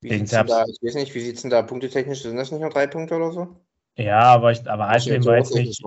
Wie 0.00 0.16
sieht's 0.16 0.30
da, 0.30 0.64
ich 0.64 0.82
weiß 0.82 0.94
nicht, 0.94 1.14
wie 1.14 1.20
sieht 1.20 1.36
es 1.36 1.42
denn 1.42 1.50
da 1.50 1.62
punktetechnisch? 1.62 2.22
Sind 2.22 2.36
das 2.36 2.50
nicht 2.50 2.62
noch 2.62 2.72
drei 2.72 2.86
Punkte 2.86 3.16
oder 3.16 3.32
so? 3.32 3.56
Ja, 3.96 4.22
aber, 4.22 4.50
ich, 4.52 4.68
aber 4.68 4.88
Alsleben 4.88 5.24
war 5.26 5.36
jetzt 5.36 5.54
nicht. 5.54 5.82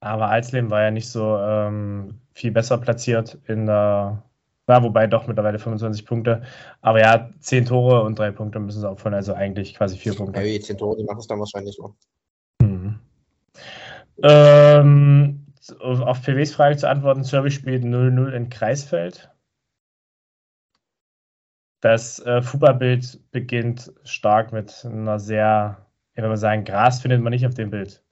Aber 0.00 0.28
Alsleben 0.28 0.70
war 0.70 0.82
ja 0.82 0.90
nicht 0.90 1.08
so 1.08 1.36
ähm, 1.38 2.20
viel 2.32 2.50
besser 2.50 2.78
platziert 2.78 3.38
in 3.46 3.66
der. 3.66 4.24
Ja, 4.68 4.82
wobei 4.82 5.06
doch 5.06 5.26
mittlerweile 5.26 5.58
25 5.58 6.04
Punkte. 6.04 6.42
Aber 6.82 7.00
ja, 7.00 7.30
10 7.40 7.66
Tore 7.66 8.02
und 8.02 8.18
3 8.18 8.32
Punkte 8.32 8.60
müssen 8.60 8.80
sie 8.80 8.88
aufholen, 8.88 9.14
also 9.14 9.32
eigentlich 9.32 9.74
quasi 9.74 9.96
4 9.96 10.14
Punkte. 10.14 10.40
Ja, 10.40 10.46
die 10.46 10.60
10 10.60 10.76
Tore, 10.76 10.96
die 10.96 11.04
machen 11.04 11.20
es 11.20 11.26
dann 11.26 11.38
wahrscheinlich 11.38 11.78
noch. 11.78 11.94
Mhm. 14.18 14.24
Ähm, 14.24 15.46
auf 15.80 16.22
PWs 16.22 16.52
Frage 16.54 16.76
zu 16.76 16.88
antworten, 16.88 17.24
Service 17.24 17.54
spielt 17.54 17.84
0-0 17.84 18.32
in 18.32 18.48
Kreisfeld. 18.48 19.30
Das 21.80 22.18
äh, 22.20 22.42
Fußballbild 22.42 23.30
beginnt 23.30 23.92
stark 24.02 24.52
mit 24.52 24.84
einer 24.84 25.20
sehr, 25.20 25.86
ich 26.12 26.18
würde 26.18 26.30
mal 26.30 26.36
sagen, 26.36 26.64
Gras 26.64 27.00
findet 27.00 27.20
man 27.20 27.30
nicht 27.32 27.46
auf 27.46 27.54
dem 27.54 27.70
Bild. 27.70 28.02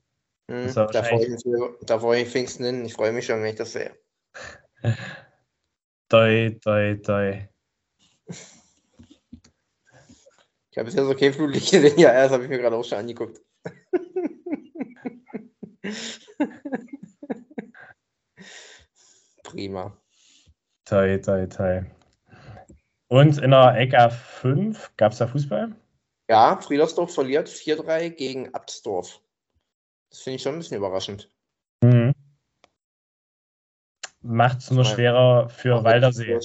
Hm, 0.48 0.72
da 0.72 1.02
freue 1.02 1.25
ich, 1.25 1.28
mich, 1.28 1.42
freu 1.42 2.20
ich 2.20 2.28
Pfingsten 2.28 2.64
hin. 2.64 2.84
Ich 2.84 2.94
freue 2.94 3.10
mich 3.10 3.26
schon, 3.26 3.42
wenn 3.42 3.50
ich 3.50 3.56
das 3.56 3.72
sehe. 3.72 3.96
doi, 6.08 6.56
doi, 6.62 6.94
doi. 7.02 7.48
Ich 10.70 10.78
habe 10.78 10.84
bisher 10.84 11.04
so 11.04 11.14
kein 11.14 11.32
Flutlicht 11.32 11.72
gesehen. 11.72 11.98
Ja, 11.98 12.12
das 12.12 12.30
habe 12.30 12.44
ich 12.44 12.48
mir 12.48 12.58
gerade 12.58 12.76
auch 12.76 12.84
schon 12.84 12.98
angeguckt. 12.98 13.40
Prima. 19.42 19.96
Toi, 20.84 21.18
toi, 21.18 21.46
toi. 21.46 21.84
Und 23.08 23.38
in 23.38 23.50
der 23.50 23.76
EK 23.76 24.10
5 24.12 24.96
gab 24.96 25.12
es 25.12 25.18
da 25.18 25.26
Fußball? 25.26 25.74
Ja, 26.28 26.60
Friedersdorf 26.60 27.14
verliert 27.14 27.48
4-3 27.48 28.10
gegen 28.10 28.52
Abtsdorf. 28.54 29.20
Das 30.10 30.20
finde 30.20 30.36
ich 30.36 30.42
schon 30.42 30.54
ein 30.54 30.58
bisschen 30.58 30.76
überraschend. 30.76 31.30
Mhm. 31.82 32.12
Macht 34.22 34.58
es 34.58 34.70
nur 34.70 34.84
schwerer 34.84 35.48
für 35.48 35.84
Waldersee. 35.84 36.40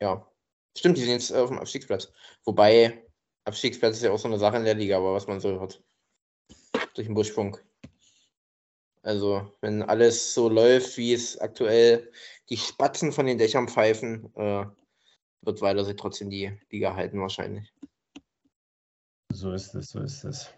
Ja, 0.00 0.30
stimmt, 0.76 0.98
die 0.98 1.02
sind 1.02 1.12
jetzt 1.12 1.32
auf 1.32 1.48
dem 1.48 1.58
Abstiegsplatz. 1.58 2.12
Wobei, 2.44 3.02
Abstiegsplatz 3.44 3.96
ist 3.96 4.02
ja 4.02 4.10
auch 4.10 4.18
so 4.18 4.28
eine 4.28 4.38
Sache 4.38 4.58
in 4.58 4.64
der 4.64 4.74
Liga, 4.74 4.98
aber 4.98 5.14
was 5.14 5.26
man 5.26 5.40
so 5.40 5.58
hört. 5.58 5.82
Durch 6.96 7.06
den 7.06 7.14
Buschfunk. 7.14 7.62
Also, 9.02 9.52
wenn 9.60 9.82
alles 9.82 10.32
so 10.32 10.48
läuft, 10.48 10.96
wie 10.96 11.12
es 11.12 11.38
aktuell 11.38 12.10
die 12.48 12.56
Spatzen 12.56 13.12
von 13.12 13.26
den 13.26 13.36
Dächern 13.36 13.68
pfeifen, 13.68 14.32
äh, 14.34 14.64
wird 15.42 15.60
Weilersee 15.60 15.94
trotzdem 15.94 16.30
die 16.30 16.58
Liga 16.70 16.96
halten, 16.96 17.20
wahrscheinlich. 17.20 17.72
So 19.30 19.52
ist 19.52 19.74
es, 19.74 19.90
so 19.90 20.00
ist 20.00 20.24
es. 20.24 20.50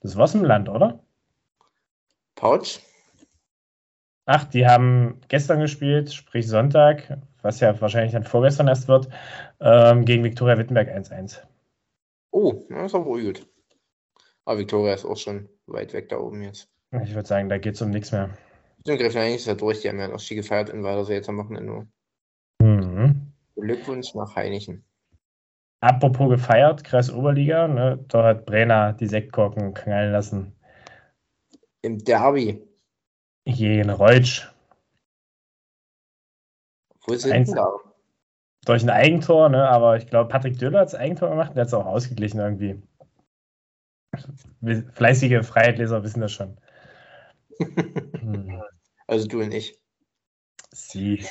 Das 0.00 0.16
war's 0.16 0.34
im 0.34 0.44
Land, 0.44 0.70
oder? 0.70 1.04
Pouch? 2.34 2.80
Ach, 4.24 4.44
die 4.44 4.66
haben 4.66 5.20
gestern 5.28 5.60
gespielt, 5.60 6.14
sprich 6.14 6.48
Sonntag, 6.48 7.18
was 7.42 7.60
ja 7.60 7.78
wahrscheinlich 7.78 8.12
dann 8.12 8.24
vorgestern 8.24 8.68
erst 8.68 8.88
wird, 8.88 9.08
ähm, 9.60 10.06
gegen 10.06 10.24
Viktoria 10.24 10.56
Wittenberg 10.56 10.88
1-1. 10.88 11.42
Oh, 12.30 12.64
das 12.70 12.86
ist 12.86 12.94
aber 12.94 13.04
gut. 13.04 13.46
Aber 14.44 14.58
Viktoria 14.58 14.94
ist 14.94 15.04
auch 15.04 15.16
schon 15.16 15.48
weit 15.66 15.92
weg 15.92 16.08
da 16.08 16.18
oben 16.18 16.42
jetzt. 16.42 16.68
Ich 17.02 17.14
würde 17.14 17.26
sagen, 17.26 17.48
da 17.48 17.58
geht 17.58 17.74
es 17.74 17.82
um 17.82 17.90
nichts 17.90 18.12
mehr. 18.12 18.30
Den 18.86 18.98
Griff 18.98 19.16
eigentlich 19.16 19.36
ist 19.36 19.46
ja 19.46 19.54
durch, 19.54 19.80
die 19.80 19.88
haben 19.88 19.98
ja 19.98 20.08
noch 20.08 20.20
Ski 20.20 20.34
gefeiert 20.34 20.68
in 20.68 20.82
Weilersee 20.82 21.14
jetzt 21.14 21.28
am 21.28 21.38
Wochenende. 21.38 21.86
Mhm. 22.60 23.32
Glückwunsch 23.56 24.14
nach 24.14 24.36
Heinichen. 24.36 24.84
Apropos 25.80 26.30
gefeiert, 26.30 26.84
Kreis 26.84 27.10
Oberliga, 27.10 27.68
ne, 27.68 28.04
da 28.08 28.24
hat 28.24 28.46
Brenner 28.46 28.92
die 28.94 29.06
Sektkorken 29.06 29.74
knallen 29.74 30.12
lassen. 30.12 30.52
Im 31.82 31.98
Derby. 31.98 32.62
Gegen 33.44 33.90
Reutsch. 33.90 34.48
Wo 37.06 37.14
sind 37.14 37.32
Eins, 37.32 37.52
da? 37.52 37.70
Durch 38.64 38.82
ein 38.82 38.90
Eigentor, 38.90 39.50
ne, 39.50 39.68
aber 39.68 39.96
ich 39.98 40.06
glaube, 40.06 40.28
Patrick 40.28 40.58
Döller 40.58 40.80
hat 40.80 40.86
das 40.86 40.94
Eigentor 40.94 41.28
gemacht 41.30 41.50
und 41.50 41.56
der 41.56 41.62
hat 41.62 41.68
es 41.68 41.74
auch 41.74 41.84
ausgeglichen 41.84 42.40
irgendwie. 42.40 42.82
Fleißige 44.94 45.44
Freiheitleser 45.44 46.02
wissen 46.02 46.20
das 46.20 46.32
schon. 46.32 46.56
Hm. 47.58 48.62
Also 49.06 49.28
du 49.28 49.42
und 49.42 49.52
ich. 49.52 49.78
Sie. 50.72 51.26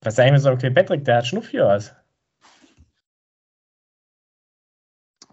Was 0.00 0.16
sagen 0.16 0.32
wir 0.32 0.40
so, 0.40 0.50
okay, 0.50 0.70
Patrick, 0.70 1.04
der 1.04 1.18
hat 1.18 1.26
Schnupfi 1.26 1.58
oder 1.60 1.68
was? 1.68 1.94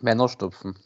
Männerstupfen. 0.02 0.78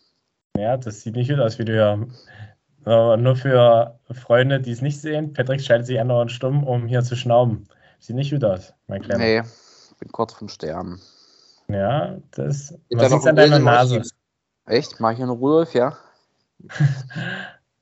Ja, 0.58 0.78
das 0.78 1.02
sieht 1.02 1.16
nicht 1.16 1.30
gut 1.30 1.40
aus, 1.40 1.58
wie 1.60 1.66
du 1.66 1.76
ja. 1.76 3.18
nur 3.18 3.36
für 3.36 4.00
Freunde, 4.12 4.62
die 4.62 4.72
es 4.72 4.82
nicht 4.82 5.02
sehen, 5.02 5.34
Patrick 5.34 5.62
schaltet 5.62 5.88
sich 5.88 6.00
andauernd 6.00 6.32
stumm, 6.32 6.64
um 6.64 6.88
hier 6.88 7.02
zu 7.02 7.16
schnauben. 7.16 7.68
Sieht 8.00 8.16
nicht 8.16 8.32
gut 8.32 8.44
aus, 8.44 8.74
mein 8.88 9.02
Kleiner. 9.02 9.24
Nee, 9.24 9.42
bin 10.00 10.12
kurz 10.12 10.34
vom 10.34 10.50
Sterben. 10.50 11.02
Ja, 11.68 12.18
das. 12.32 12.78
Was 12.92 13.12
sieht 13.12 13.28
an 13.28 13.36
deiner 13.36 13.60
Nase? 13.60 14.04
Echt? 14.66 15.00
Mach 15.00 15.12
ich 15.12 15.22
einen 15.22 15.30
Rudolf, 15.30 15.74
ja? 15.74 15.98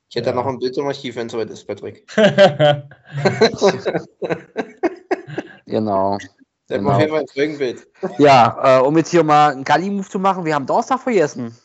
Ich 0.10 0.18
hätte 0.18 0.30
ja. 0.30 0.36
noch 0.36 0.46
ein 0.46 0.60
Bild 0.60 0.78
im 0.78 0.86
Archiv, 0.86 1.16
wenn 1.16 1.26
es 1.26 1.32
soweit 1.32 1.50
ist, 1.50 1.66
Patrick. 1.66 2.06
genau. 5.66 6.20
Genau. 6.68 6.92
auf 6.92 7.00
jeden 7.00 7.12
Fall 7.12 7.22
ein 7.22 7.28
Folgenbild. 7.28 7.88
Ja, 8.20 8.78
äh, 8.78 8.82
um 8.84 8.96
jetzt 8.96 9.10
hier 9.10 9.24
mal 9.24 9.54
einen 9.54 9.64
Galli-Move 9.64 10.08
zu 10.08 10.20
machen, 10.20 10.46
wir 10.46 10.54
haben 10.54 10.68
Donnerstag 10.68 11.00
vergessen. 11.00 11.58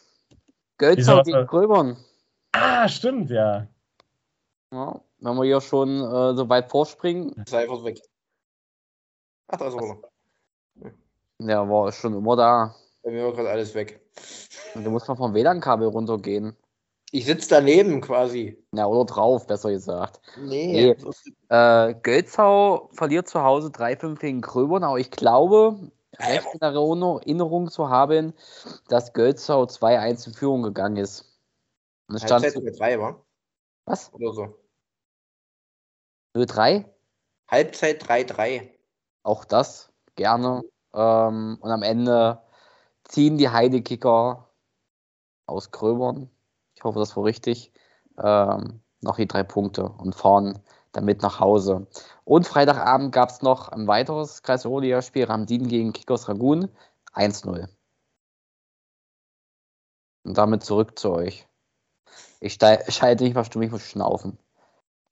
Gölzer 0.78 1.22
gegen 1.24 1.46
Gröbern. 1.46 1.98
Ah, 2.52 2.88
stimmt, 2.88 3.28
ja. 3.28 3.66
ja. 4.72 5.00
Wenn 5.18 5.36
wir 5.36 5.44
hier 5.44 5.60
schon 5.60 6.00
äh, 6.00 6.34
so 6.34 6.48
weit 6.48 6.70
vorspringen. 6.70 7.32
Ist 7.32 7.52
einfach 7.52 7.84
weg. 7.84 8.00
Ach, 9.48 9.58
da 9.58 9.68
ist 9.68 9.74
er 9.74 10.90
Ja, 11.38 11.68
war 11.68 11.92
schon 11.92 12.16
immer 12.16 12.34
da. 12.34 12.74
Bei 13.02 13.10
mir 13.10 13.24
war 13.24 13.32
gerade 13.32 13.50
alles 13.50 13.74
weg. 13.74 14.00
Du 14.74 14.90
musst 14.90 15.08
mal 15.08 15.16
vom 15.16 15.34
WLAN-Kabel 15.34 15.88
runtergehen. 15.88 16.56
Ich 17.10 17.24
sitze 17.24 17.48
daneben 17.48 18.00
quasi. 18.00 18.62
Ja, 18.74 18.86
oder 18.86 19.06
drauf, 19.06 19.46
besser 19.46 19.70
gesagt. 19.70 20.20
Nee. 20.36 20.94
nee. 20.94 21.10
Äh, 21.48 21.94
Gölzau 22.02 22.90
verliert 22.92 23.28
zu 23.28 23.42
Hause 23.42 23.68
3-5 23.68 24.18
gegen 24.18 24.40
Gröbern, 24.42 24.84
aber 24.84 24.98
ich 24.98 25.10
glaube, 25.10 25.90
recht 26.18 26.48
in 26.52 26.60
Erinnerung 26.60 27.70
zu 27.70 27.88
haben, 27.88 28.34
dass 28.88 29.14
Gölzau 29.14 29.64
2-1 29.64 30.26
in 30.26 30.34
Führung 30.34 30.62
gegangen 30.62 30.96
ist. 30.96 31.40
Und 32.08 32.16
es 32.16 32.22
stand 32.22 32.44
Halbzeit 32.44 32.62
mit 32.62 32.78
3 32.78 33.00
war? 33.00 33.24
Was? 33.86 34.12
Oder 34.12 34.32
so. 34.32 34.58
0-3? 36.36 36.84
Halbzeit 37.48 38.02
3-3. 38.04 38.68
Auch 39.22 39.46
das, 39.46 39.90
gerne. 40.14 40.62
Ähm, 40.92 41.58
und 41.60 41.70
am 41.70 41.82
Ende 41.82 42.42
ziehen 43.08 43.38
die 43.38 43.48
Heidekicker 43.48 44.48
aus 45.46 45.70
Gröbern 45.70 46.30
ich 46.78 46.84
hoffe, 46.84 47.00
das 47.00 47.16
war 47.16 47.24
richtig, 47.24 47.72
ähm, 48.22 48.80
noch 49.00 49.16
die 49.16 49.26
drei 49.26 49.42
Punkte 49.42 49.88
und 49.88 50.14
fahren 50.14 50.60
damit 50.92 51.22
nach 51.22 51.40
Hause. 51.40 51.88
Und 52.24 52.46
Freitagabend 52.46 53.12
gab 53.12 53.30
es 53.30 53.42
noch 53.42 53.68
ein 53.68 53.88
weiteres 53.88 54.42
Kreis-Oberliga-Spiel, 54.42 55.24
Ramdin 55.24 55.66
gegen 55.66 55.92
Kikos 55.92 56.28
Ragun, 56.28 56.68
1-0. 57.14 57.68
Und 60.22 60.38
damit 60.38 60.62
zurück 60.62 60.96
zu 60.98 61.10
euch. 61.10 61.48
Ich 62.40 62.58
schalte 62.60 63.24
nicht 63.24 63.34
mal 63.34 63.44
stumm, 63.44 63.62
ich 63.62 63.72
muss 63.72 63.82
schnaufen. 63.82 64.38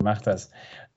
Mach 0.07 0.23
das. 0.23 0.53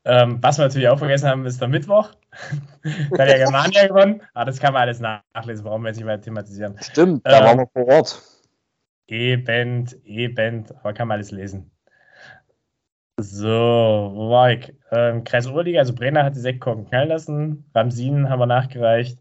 Ähm, 0.05 0.37
was 0.43 0.59
wir 0.59 0.65
natürlich 0.65 0.87
auch 0.87 0.99
vergessen 0.99 1.27
haben, 1.27 1.43
ist 1.47 1.59
der 1.59 1.67
Mittwoch. 1.67 2.11
da 3.11 3.23
hat 3.23 3.29
ja 3.29 3.37
Germania 3.37 3.87
gewonnen. 3.87 4.21
Aber 4.35 4.45
das 4.45 4.59
kann 4.59 4.73
man 4.73 4.83
alles 4.83 4.99
nachlesen, 4.99 5.65
warum 5.65 5.81
wir 5.81 5.87
jetzt 5.87 5.97
nicht 5.97 6.05
mehr 6.05 6.21
thematisieren. 6.21 6.77
Stimmt, 6.79 7.25
da 7.25 7.39
ähm, 7.39 7.45
waren 7.45 7.57
wir 7.57 7.67
vor 7.73 7.87
Ort. 7.87 8.21
E-Band, 9.07 9.97
E-Band, 10.05 10.75
aber 10.75 10.93
kann 10.93 11.07
man 11.07 11.15
alles 11.15 11.31
lesen. 11.31 11.71
So, 13.19 13.47
wo 14.13 14.29
war 14.29 14.51
ich? 14.51 14.75
Ähm, 14.91 15.23
Kreis 15.23 15.47
Oberliga, 15.47 15.79
also 15.79 15.95
Brenner 15.95 16.23
hat 16.23 16.35
die 16.35 16.39
Sektkorken 16.39 16.87
knallen 16.87 17.09
lassen, 17.09 17.65
Ramsin 17.73 18.29
haben 18.29 18.39
wir 18.39 18.45
nachgereicht 18.45 19.17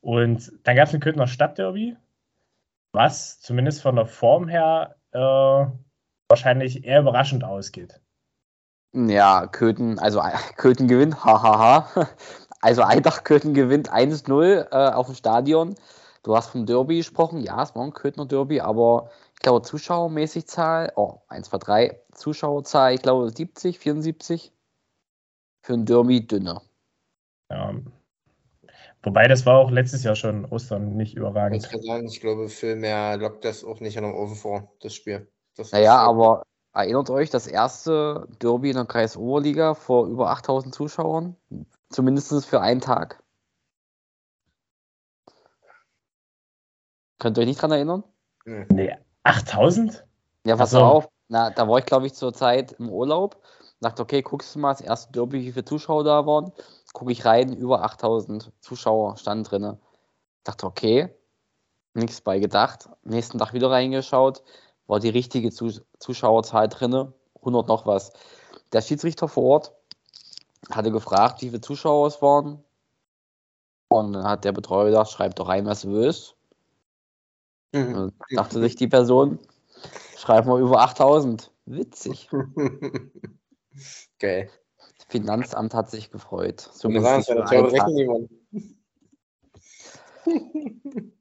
und 0.00 0.50
dann 0.64 0.74
gab 0.74 0.88
es 0.88 0.94
ein 0.94 1.00
Köthner 1.00 1.28
Stadtderby. 1.28 1.96
was 2.90 3.38
zumindest 3.38 3.82
von 3.82 3.94
der 3.94 4.06
Form 4.06 4.48
her 4.48 4.96
äh, 5.12 5.66
wahrscheinlich 6.28 6.84
eher 6.84 7.00
überraschend 7.00 7.44
ausgeht. 7.44 8.00
Ja, 8.92 9.46
Köthen, 9.46 9.98
also 9.98 10.20
Köthen 10.56 10.88
gewinnt, 10.88 11.24
hahaha. 11.24 12.08
Also 12.60 12.82
Eintracht 12.82 13.24
Köthen 13.24 13.54
gewinnt 13.54 13.92
1-0 13.92 14.72
äh, 14.72 14.92
auf 14.92 15.06
dem 15.06 15.14
Stadion. 15.14 15.76
Du 16.24 16.36
hast 16.36 16.48
vom 16.50 16.66
Derby 16.66 16.96
gesprochen, 16.96 17.40
ja, 17.40 17.62
es 17.62 17.74
war 17.76 17.84
ein 17.84 17.92
Köthner 17.92 18.26
Derby, 18.26 18.60
aber 18.60 19.10
ich 19.34 19.40
glaube 19.40 19.62
zuschauermäßig 19.62 20.48
Zahl, 20.48 20.92
oh, 20.96 21.20
1, 21.28 21.50
2, 21.50 21.58
3, 21.58 22.02
Zuschauerzahl, 22.12 22.94
ich 22.94 23.02
glaube 23.02 23.30
70, 23.30 23.78
74. 23.78 24.52
Für 25.62 25.74
ein 25.74 25.86
Derby 25.86 26.26
dünner. 26.26 26.62
Ja. 27.50 27.74
Wobei, 29.02 29.28
das 29.28 29.46
war 29.46 29.58
auch 29.58 29.70
letztes 29.70 30.02
Jahr 30.02 30.16
schon 30.16 30.44
Ostern 30.44 30.96
nicht 30.96 31.16
überragend. 31.16 31.62
Ich 31.64 31.70
kann 31.70 31.82
sagen, 31.82 32.08
ich 32.08 32.20
glaube, 32.20 32.48
viel 32.48 32.74
mehr 32.74 33.16
lockt 33.16 33.44
das 33.44 33.62
auch 33.62 33.78
nicht 33.78 33.96
an 33.96 34.04
dem 34.04 34.14
Ofen 34.14 34.34
vor, 34.34 34.72
das 34.80 34.94
Spiel. 34.94 35.30
Das 35.56 35.70
naja, 35.70 35.96
aber 35.96 36.42
erinnert 36.78 37.10
euch, 37.10 37.28
das 37.30 37.46
erste 37.46 38.28
Derby 38.40 38.70
in 38.70 38.76
der 38.76 38.84
Kreisoberliga 38.84 39.74
vor 39.74 40.06
über 40.06 40.30
8000 40.30 40.74
Zuschauern, 40.74 41.36
zumindest 41.90 42.46
für 42.46 42.60
einen 42.60 42.80
Tag. 42.80 43.22
Könnt 47.18 47.36
ihr 47.36 47.42
euch 47.42 47.48
nicht 47.48 47.60
dran 47.60 47.72
erinnern? 47.72 48.04
Nee, 48.44 48.96
8000? 49.24 50.06
Ja, 50.44 50.56
pass 50.56 50.70
so. 50.70 50.80
auf. 50.80 51.08
Na, 51.26 51.50
da 51.50 51.68
war 51.68 51.78
ich, 51.78 51.84
glaube 51.84 52.06
ich, 52.06 52.14
zur 52.14 52.32
Zeit 52.32 52.72
im 52.72 52.88
Urlaub. 52.88 53.42
Dachte, 53.80 54.02
okay, 54.02 54.22
guckst 54.22 54.54
du 54.54 54.60
mal 54.60 54.72
das 54.72 54.80
erste 54.80 55.12
Derby, 55.12 55.42
wie 55.44 55.52
viele 55.52 55.64
Zuschauer 55.64 56.04
da 56.04 56.26
waren. 56.26 56.52
Gucke 56.92 57.12
ich 57.12 57.24
rein, 57.24 57.52
über 57.52 57.82
8000 57.82 58.52
Zuschauer 58.60 59.16
standen 59.18 59.44
drin. 59.44 59.78
Dachte, 60.44 60.66
okay, 60.66 61.14
nichts 61.94 62.20
bei 62.20 62.38
gedacht. 62.38 62.88
Nächsten 63.02 63.38
Tag 63.38 63.52
wieder 63.52 63.70
reingeschaut, 63.70 64.42
war 64.88 64.98
die 64.98 65.10
richtige 65.10 65.52
Zuschauerzahl 65.52 66.68
drin, 66.68 67.12
100 67.36 67.68
noch 67.68 67.86
was. 67.86 68.12
Der 68.72 68.82
Schiedsrichter 68.82 69.28
vor 69.28 69.44
Ort 69.44 69.72
hatte 70.70 70.90
gefragt, 70.90 71.42
wie 71.42 71.50
viele 71.50 71.60
Zuschauer 71.60 72.08
es 72.08 72.20
waren. 72.20 72.64
Und 73.88 74.14
dann 74.14 74.24
hat 74.24 74.44
der 74.44 74.52
Betreuer 74.52 74.86
gedacht, 74.86 75.10
schreib 75.10 75.36
doch 75.36 75.48
rein, 75.48 75.66
was 75.66 75.82
du 75.82 75.92
willst. 75.92 76.34
Mhm. 77.72 78.12
dachte 78.30 78.60
sich 78.60 78.76
die 78.76 78.88
Person, 78.88 79.38
schreib 80.16 80.46
mal 80.46 80.60
über 80.60 80.80
8000. 80.80 81.52
Witzig. 81.66 82.30
Geil. 84.18 84.50
Das 84.96 85.06
Finanzamt 85.08 85.74
hat 85.74 85.90
sich 85.90 86.10
gefreut. 86.10 86.60
So 86.72 86.90
sagen, 86.90 87.24
das 87.26 87.28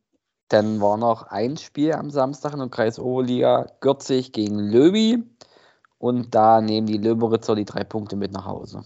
Dann 0.50 0.80
war 0.80 0.98
noch 0.98 1.24
ein 1.24 1.58
Spiel 1.58 1.94
am 1.94 2.10
Samstag 2.10 2.54
in 2.54 2.60
der 2.60 2.70
Kreis 2.70 3.00
Oberliga, 3.00 3.68
Gürzig 3.82 4.32
gegen 4.32 4.60
Löwy. 4.60 5.24
Und 5.98 6.34
da 6.34 6.62
nehmen 6.62 6.88
die 6.88 6.98
Löberitzer 6.98 7.56
die 7.56 7.66
drei 7.66 7.84
Punkte 7.84 8.16
mit 8.16 8.32
nach 8.32 8.46
Hause. 8.46 8.86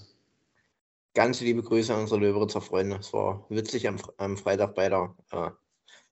Ganz 1.14 1.42
liebe 1.42 1.62
Grüße 1.62 1.94
an 1.94 2.02
unsere 2.02 2.22
Löberitzer 2.22 2.62
Freunde. 2.62 2.98
Es 2.98 3.12
war 3.14 3.46
witzig 3.50 3.88
am, 3.88 3.98
am 4.18 4.38
Freitag 4.38 4.76
bei 4.76 4.88
der, 4.88 5.14
äh, 5.32 5.50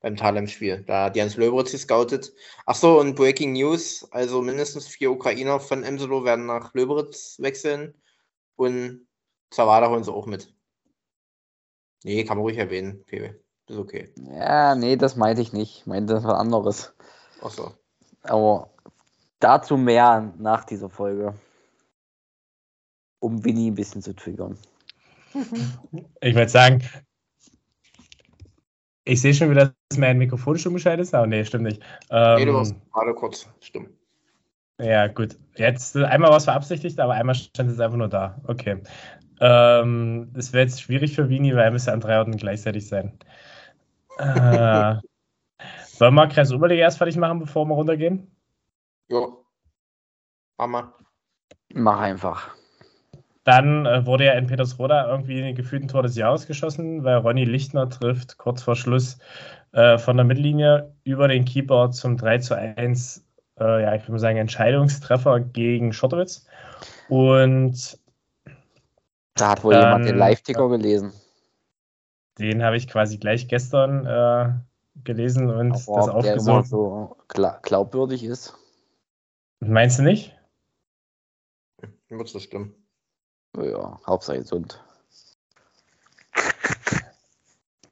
beim 0.01 0.17
Thalem-Spiel. 0.17 0.83
Da 0.85 1.05
hat 1.05 1.15
Jens 1.15 1.37
Löberitz 1.37 1.71
gescoutet. 1.71 2.33
Achso, 2.65 2.99
und 2.99 3.15
Breaking 3.15 3.53
News: 3.53 4.07
also 4.11 4.41
mindestens 4.41 4.87
vier 4.87 5.11
Ukrainer 5.11 5.59
von 5.59 5.83
Emselo 5.83 6.25
werden 6.25 6.45
nach 6.45 6.73
Löberitz 6.73 7.37
wechseln. 7.39 7.95
Und 8.55 9.07
Zawada 9.51 9.89
holen 9.89 10.03
sie 10.03 10.11
auch 10.11 10.25
mit. 10.25 10.53
Nee, 12.03 12.23
kann 12.25 12.37
man 12.37 12.43
ruhig 12.43 12.57
erwähnen, 12.57 13.03
PW. 13.05 13.33
Ist 13.69 13.77
okay. 13.77 14.09
Ja, 14.33 14.73
nee, 14.73 14.95
das 14.95 15.15
meinte 15.15 15.43
ich 15.43 15.53
nicht. 15.53 15.81
Ich 15.81 15.85
meinte 15.85 16.15
das 16.15 16.23
was 16.23 16.33
anderes. 16.33 16.93
Achso. 17.41 17.71
Aber 18.23 18.71
dazu 19.39 19.77
mehr 19.77 20.33
nach 20.39 20.65
dieser 20.65 20.89
Folge. 20.89 21.35
Um 23.19 23.45
Winnie 23.45 23.69
ein 23.69 23.75
bisschen 23.75 24.01
zu 24.01 24.13
triggern. 24.13 24.57
Ich 26.21 26.35
würde 26.35 26.49
sagen, 26.49 26.83
ich 29.03 29.21
sehe 29.21 29.33
schon 29.33 29.51
wieder, 29.51 29.73
dass 29.89 29.99
mein 29.99 30.17
Mikrofon 30.17 30.57
stumm 30.57 30.73
geschaltet 30.73 31.05
ist. 31.05 31.13
Aber 31.13 31.27
nee, 31.27 31.45
stimmt 31.45 31.65
nicht. 31.65 31.81
Ähm, 32.09 32.35
nee, 32.39 32.45
du 32.45 32.53
warst 32.53 32.75
gerade 32.91 33.13
kurz 33.13 33.47
stumm. 33.59 33.89
Ja, 34.79 35.07
gut. 35.07 35.37
Jetzt 35.55 35.95
einmal 35.95 36.31
was 36.31 36.45
verabsichtigt, 36.45 36.99
aber 36.99 37.13
einmal 37.13 37.35
stand 37.35 37.69
es 37.69 37.79
einfach 37.79 37.97
nur 37.97 38.07
da. 38.07 38.41
Okay. 38.47 38.81
Ähm, 39.39 40.29
das 40.33 40.53
wäre 40.53 40.63
jetzt 40.63 40.81
schwierig 40.81 41.15
für 41.15 41.29
Vini, 41.29 41.55
weil 41.55 41.65
er 41.65 41.71
müsste 41.71 41.93
an 41.93 42.01
drei 42.01 42.17
Orten 42.17 42.37
gleichzeitig 42.37 42.87
sein. 42.87 43.17
Äh, 44.19 44.99
wollen 45.99 46.15
wir 46.15 46.27
Kreis 46.27 46.51
Oberliga 46.51 46.81
erst 46.81 46.97
fertig 46.97 47.17
machen, 47.17 47.39
bevor 47.39 47.65
wir 47.65 47.73
runtergehen? 47.73 48.29
Ja. 49.07 49.27
Mach 50.57 50.91
Mach 51.73 51.99
einfach. 51.99 52.49
Dann 53.43 53.85
äh, 53.85 54.05
wurde 54.05 54.25
ja 54.25 54.33
in 54.33 54.47
Petersroda 54.47 55.09
irgendwie 55.09 55.41
ein 55.41 55.55
gefühlten 55.55 55.87
Tor 55.87 56.03
des 56.03 56.15
Jahres 56.15 56.45
geschossen, 56.47 57.03
weil 57.03 57.17
Ronny 57.17 57.45
Lichtner 57.45 57.89
trifft 57.89 58.37
kurz 58.37 58.61
vor 58.61 58.75
Schluss 58.75 59.17
äh, 59.71 59.97
von 59.97 60.17
der 60.17 60.25
Mittellinie 60.25 60.93
über 61.03 61.27
den 61.27 61.45
Keeper 61.45 61.91
zum 61.91 62.17
3 62.17 62.39
zu 62.39 62.55
1, 62.55 63.25
äh, 63.59 63.83
ja, 63.83 63.95
ich 63.95 64.03
würde 64.03 64.13
mal 64.13 64.19
sagen, 64.19 64.37
Entscheidungstreffer 64.37 65.39
gegen 65.39 65.93
Schottowitz. 65.93 66.45
Und 67.07 67.97
da 69.35 69.49
hat 69.51 69.63
wohl 69.63 69.73
dann, 69.73 69.83
jemand 69.83 70.05
den 70.05 70.17
Live-Ticker 70.17 70.69
gelesen. 70.69 71.13
Den 72.39 72.63
habe 72.63 72.77
ich 72.77 72.87
quasi 72.87 73.17
gleich 73.17 73.47
gestern 73.47 74.05
äh, 74.05 74.53
gelesen 75.03 75.49
und 75.49 75.73
Aber 75.73 75.97
das 75.97 76.09
aufgesucht. 76.09 76.67
so 76.67 77.17
glaubwürdig 77.27 78.23
ist. 78.23 78.55
Meinst 79.59 79.99
du 79.99 80.03
nicht? 80.03 80.35
Wird 82.07 82.27
so 82.27 82.39
stimmen. 82.39 82.73
Ja, 83.57 83.99
Hauptsache 84.05 84.39
gesund. 84.39 84.81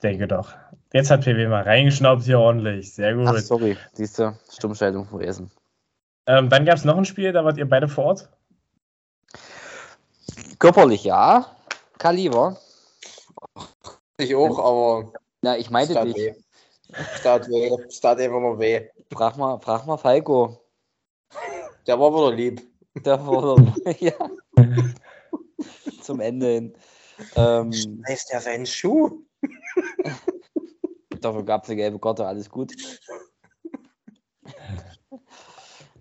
Denke 0.01 0.27
doch. 0.27 0.53
Jetzt 0.93 1.11
hat 1.11 1.25
PW 1.25 1.47
mal 1.47 1.63
reingeschnaubt 1.63 2.23
hier 2.23 2.39
ordentlich. 2.39 2.93
Sehr 2.93 3.15
gut. 3.15 3.27
Ach, 3.27 3.37
sorry, 3.37 3.77
siehste, 3.93 4.39
Stummschaltung 4.51 5.05
vergessen. 5.05 5.51
Ähm, 6.25 6.49
dann 6.49 6.65
gab 6.65 6.75
es 6.75 6.85
noch 6.85 6.97
ein 6.97 7.05
Spiel, 7.05 7.31
da 7.33 7.43
wart 7.43 7.57
ihr 7.57 7.67
beide 7.67 7.87
vor 7.87 8.05
Ort. 8.05 8.29
Körperlich 10.59 11.03
ja. 11.03 11.45
Kaliber. 11.97 12.57
Ich 14.17 14.35
auch, 14.35 14.59
aber. 14.59 15.13
Na, 15.41 15.57
ich 15.57 15.69
meinte 15.69 15.93
dich. 16.05 16.15
Weh. 16.15 16.33
Start 17.19 17.47
weh. 17.49 17.71
Start 17.89 18.19
einfach 18.19 18.39
nur 18.39 18.59
weh. 18.59 18.87
Frag 19.13 19.37
mal, 19.37 19.59
frag 19.59 19.85
mal 19.85 19.97
Falco. 19.97 20.59
Der 21.85 21.99
war 21.99 22.11
wieder 22.11 22.35
lieb. 22.35 22.61
Der 23.05 23.25
war 23.25 23.57
wieder, 23.57 23.95
ja. 23.99 24.13
Zum 26.01 26.19
Ende 26.19 26.47
hin. 26.47 26.73
Ähm, 27.35 27.71
Schmeißt 27.73 28.31
er 28.31 28.41
seinen 28.41 28.65
Schuh? 28.65 29.23
Dafür 31.21 31.43
gab 31.43 31.63
es 31.63 31.69
eine 31.69 31.77
gelbe 31.77 31.99
Karte, 31.99 32.25
alles 32.25 32.49
gut. 32.49 32.73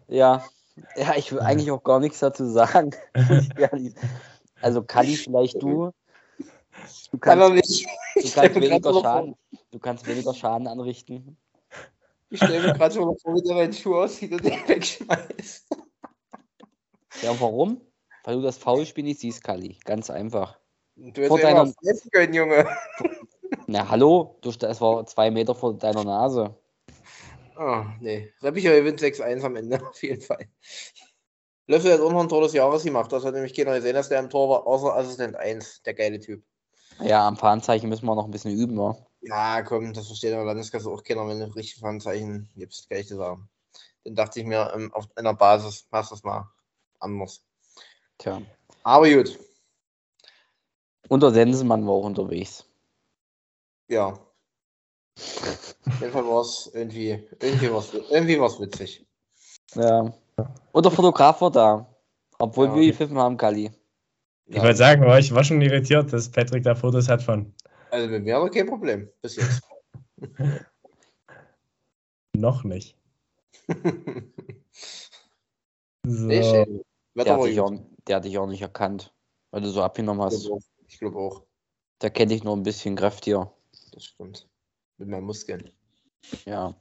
ja, 0.08 0.44
ja, 0.96 1.14
ich 1.16 1.32
will 1.32 1.40
eigentlich 1.40 1.70
auch 1.70 1.82
gar 1.82 2.00
nichts 2.00 2.18
dazu 2.18 2.46
sagen. 2.46 2.90
also 4.60 4.82
Kali, 4.82 5.16
vielleicht 5.16 5.62
du. 5.62 5.90
Du 7.10 7.18
kannst, 7.18 7.42
Kann 7.42 7.54
nicht. 7.54 7.86
Du 8.14 8.30
kannst, 8.32 8.60
weniger 8.60 9.00
Schaden, 9.00 9.36
du 9.70 9.78
kannst 9.78 10.06
weniger 10.06 10.34
Schaden 10.34 10.66
anrichten. 10.66 11.38
Ich 12.30 12.38
stelle 12.38 12.66
mir 12.66 12.72
gerade 12.74 12.94
schon 12.94 13.04
mal 13.06 13.16
vor, 13.22 13.34
wie 13.34 13.42
der 13.42 13.54
meinen 13.54 13.72
Schuh 13.72 13.96
aussieht 13.96 14.32
und 14.32 14.44
den 14.44 14.68
wegschmeißt. 14.68 15.66
Ja, 17.22 17.40
warum? 17.40 17.80
Weil 18.24 18.36
du 18.36 18.42
das 18.42 18.58
Foulspiel 18.58 19.04
nicht 19.04 19.20
siehst, 19.20 19.44
Kali. 19.44 19.78
Ganz 19.84 20.10
einfach. 20.10 20.58
Du 20.96 21.22
hättest 21.22 21.42
deiner... 21.42 21.72
können, 22.10 22.34
Junge. 22.34 22.68
Na, 23.66 23.88
hallo? 23.88 24.38
Du, 24.40 24.50
das 24.50 24.80
war 24.80 25.06
zwei 25.06 25.30
Meter 25.30 25.54
vor 25.54 25.74
deiner 25.74 26.04
Nase. 26.04 26.56
Oh, 27.58 27.84
nee. 28.00 28.32
Reppicher 28.42 28.74
gewinnt 28.74 29.00
6-1 29.00 29.42
am 29.42 29.56
Ende, 29.56 29.80
auf 29.88 30.02
jeden 30.02 30.20
Fall. 30.20 30.48
Löffel 31.68 31.92
hat 31.92 32.00
auch 32.00 32.12
noch 32.12 32.22
ein 32.22 32.28
Tor 32.28 32.42
des 32.42 32.52
Jahres 32.52 32.84
gemacht. 32.84 33.12
Das 33.12 33.24
hat 33.24 33.34
nämlich 33.34 33.54
keiner 33.54 33.74
gesehen, 33.74 33.94
dass 33.94 34.08
der 34.08 34.20
im 34.20 34.30
Tor 34.30 34.48
war, 34.48 34.66
außer 34.66 34.94
Assistent 34.94 35.36
1, 35.36 35.82
der 35.82 35.94
geile 35.94 36.20
Typ. 36.20 36.44
Ja, 37.00 37.26
am 37.26 37.36
Fahnenzeichen 37.36 37.88
müssen 37.88 38.06
wir 38.06 38.14
noch 38.14 38.24
ein 38.24 38.30
bisschen 38.30 38.56
üben, 38.56 38.78
wa? 38.78 38.96
Ja, 39.20 39.62
komm, 39.62 39.92
das 39.92 40.06
versteht 40.06 40.30
in 40.30 40.36
der 40.36 40.44
Landeskasse 40.44 40.88
auch 40.88 41.02
keiner, 41.02 41.26
wenn 41.28 41.40
du 41.40 41.54
richtig 41.54 41.80
Fahnenzeichen 41.80 42.48
gibst, 42.56 42.88
kann 42.88 42.98
ich 42.98 43.08
dir 43.08 43.16
sagen. 43.16 43.48
Dann 44.04 44.14
dachte 44.14 44.40
ich 44.40 44.46
mir, 44.46 44.72
ähm, 44.74 44.92
auf 44.94 45.08
einer 45.16 45.34
Basis 45.34 45.82
passt 45.82 46.12
das 46.12 46.22
mal 46.22 46.48
anders. 47.00 47.42
Tja. 48.18 48.40
Aber 48.82 49.10
gut. 49.10 49.38
Unter 51.08 51.32
Sensenmann 51.32 51.86
war 51.86 51.94
auch 51.94 52.04
unterwegs. 52.04 52.64
Ja. 53.88 54.18
Auf 55.16 56.00
jeden 56.00 56.12
Fall 56.12 56.26
war 56.26 56.40
es 56.40 56.70
irgendwie, 56.72 57.28
irgendwie 57.40 57.72
was, 57.72 57.94
irgendwie 57.94 58.40
was 58.40 58.60
witzig. 58.60 59.06
Ja. 59.74 60.12
Und 60.72 60.84
der 60.84 60.92
Fotograf 60.92 61.40
war 61.40 61.50
da. 61.50 61.86
Obwohl 62.38 62.66
ja, 62.66 62.74
wir 62.74 62.86
gepfiffen 62.86 63.18
haben, 63.18 63.36
Kali. 63.36 63.72
Ich 64.46 64.56
ja. 64.56 64.62
wollte 64.62 64.76
sagen, 64.76 65.18
ich 65.18 65.34
war 65.34 65.42
schon 65.42 65.60
irritiert, 65.60 66.12
dass 66.12 66.30
Patrick 66.30 66.62
da 66.62 66.74
Fotos 66.74 67.08
hat 67.08 67.22
von. 67.22 67.52
Also 67.90 68.08
mit 68.08 68.24
mir 68.24 68.36
aber 68.36 68.50
kein 68.50 68.66
Problem, 68.66 69.08
bis 69.22 69.36
jetzt. 69.36 69.62
Noch 72.36 72.64
nicht. 72.64 72.96
so. 76.06 76.28
Der 76.28 76.66
hat, 77.34 77.44
dich 77.44 77.60
auch, 77.60 77.72
der 78.06 78.16
hat 78.16 78.24
dich 78.24 78.38
auch 78.38 78.46
nicht 78.46 78.62
erkannt, 78.62 79.12
weil 79.50 79.62
du 79.62 79.70
so 79.70 79.82
abgenommen 79.82 80.22
hast. 80.22 80.48
Ich 80.86 80.98
glaube 80.98 81.18
auch. 81.18 81.42
Da 81.98 82.10
kenne 82.10 82.34
ich 82.34 82.44
nur 82.44 82.54
ein 82.54 82.62
bisschen 82.62 82.94
kräftiger. 82.94 83.52
Das 83.92 84.04
stimmt. 84.04 84.46
Mit 84.98 85.08
meinen 85.08 85.24
Muskeln. 85.24 85.70
Ja. 86.44 86.74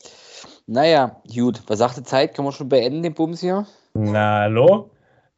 Naja, 0.68 1.22
gut. 1.34 1.64
Was 1.68 1.80
sagt 1.80 1.98
die 1.98 2.04
Zeit? 2.04 2.36
Können 2.36 2.48
wir 2.48 2.52
schon 2.52 2.70
beenden, 2.70 3.02
den 3.02 3.14
Bums 3.14 3.40
hier? 3.40 3.66
Na, 3.94 4.42
hallo? 4.42 4.92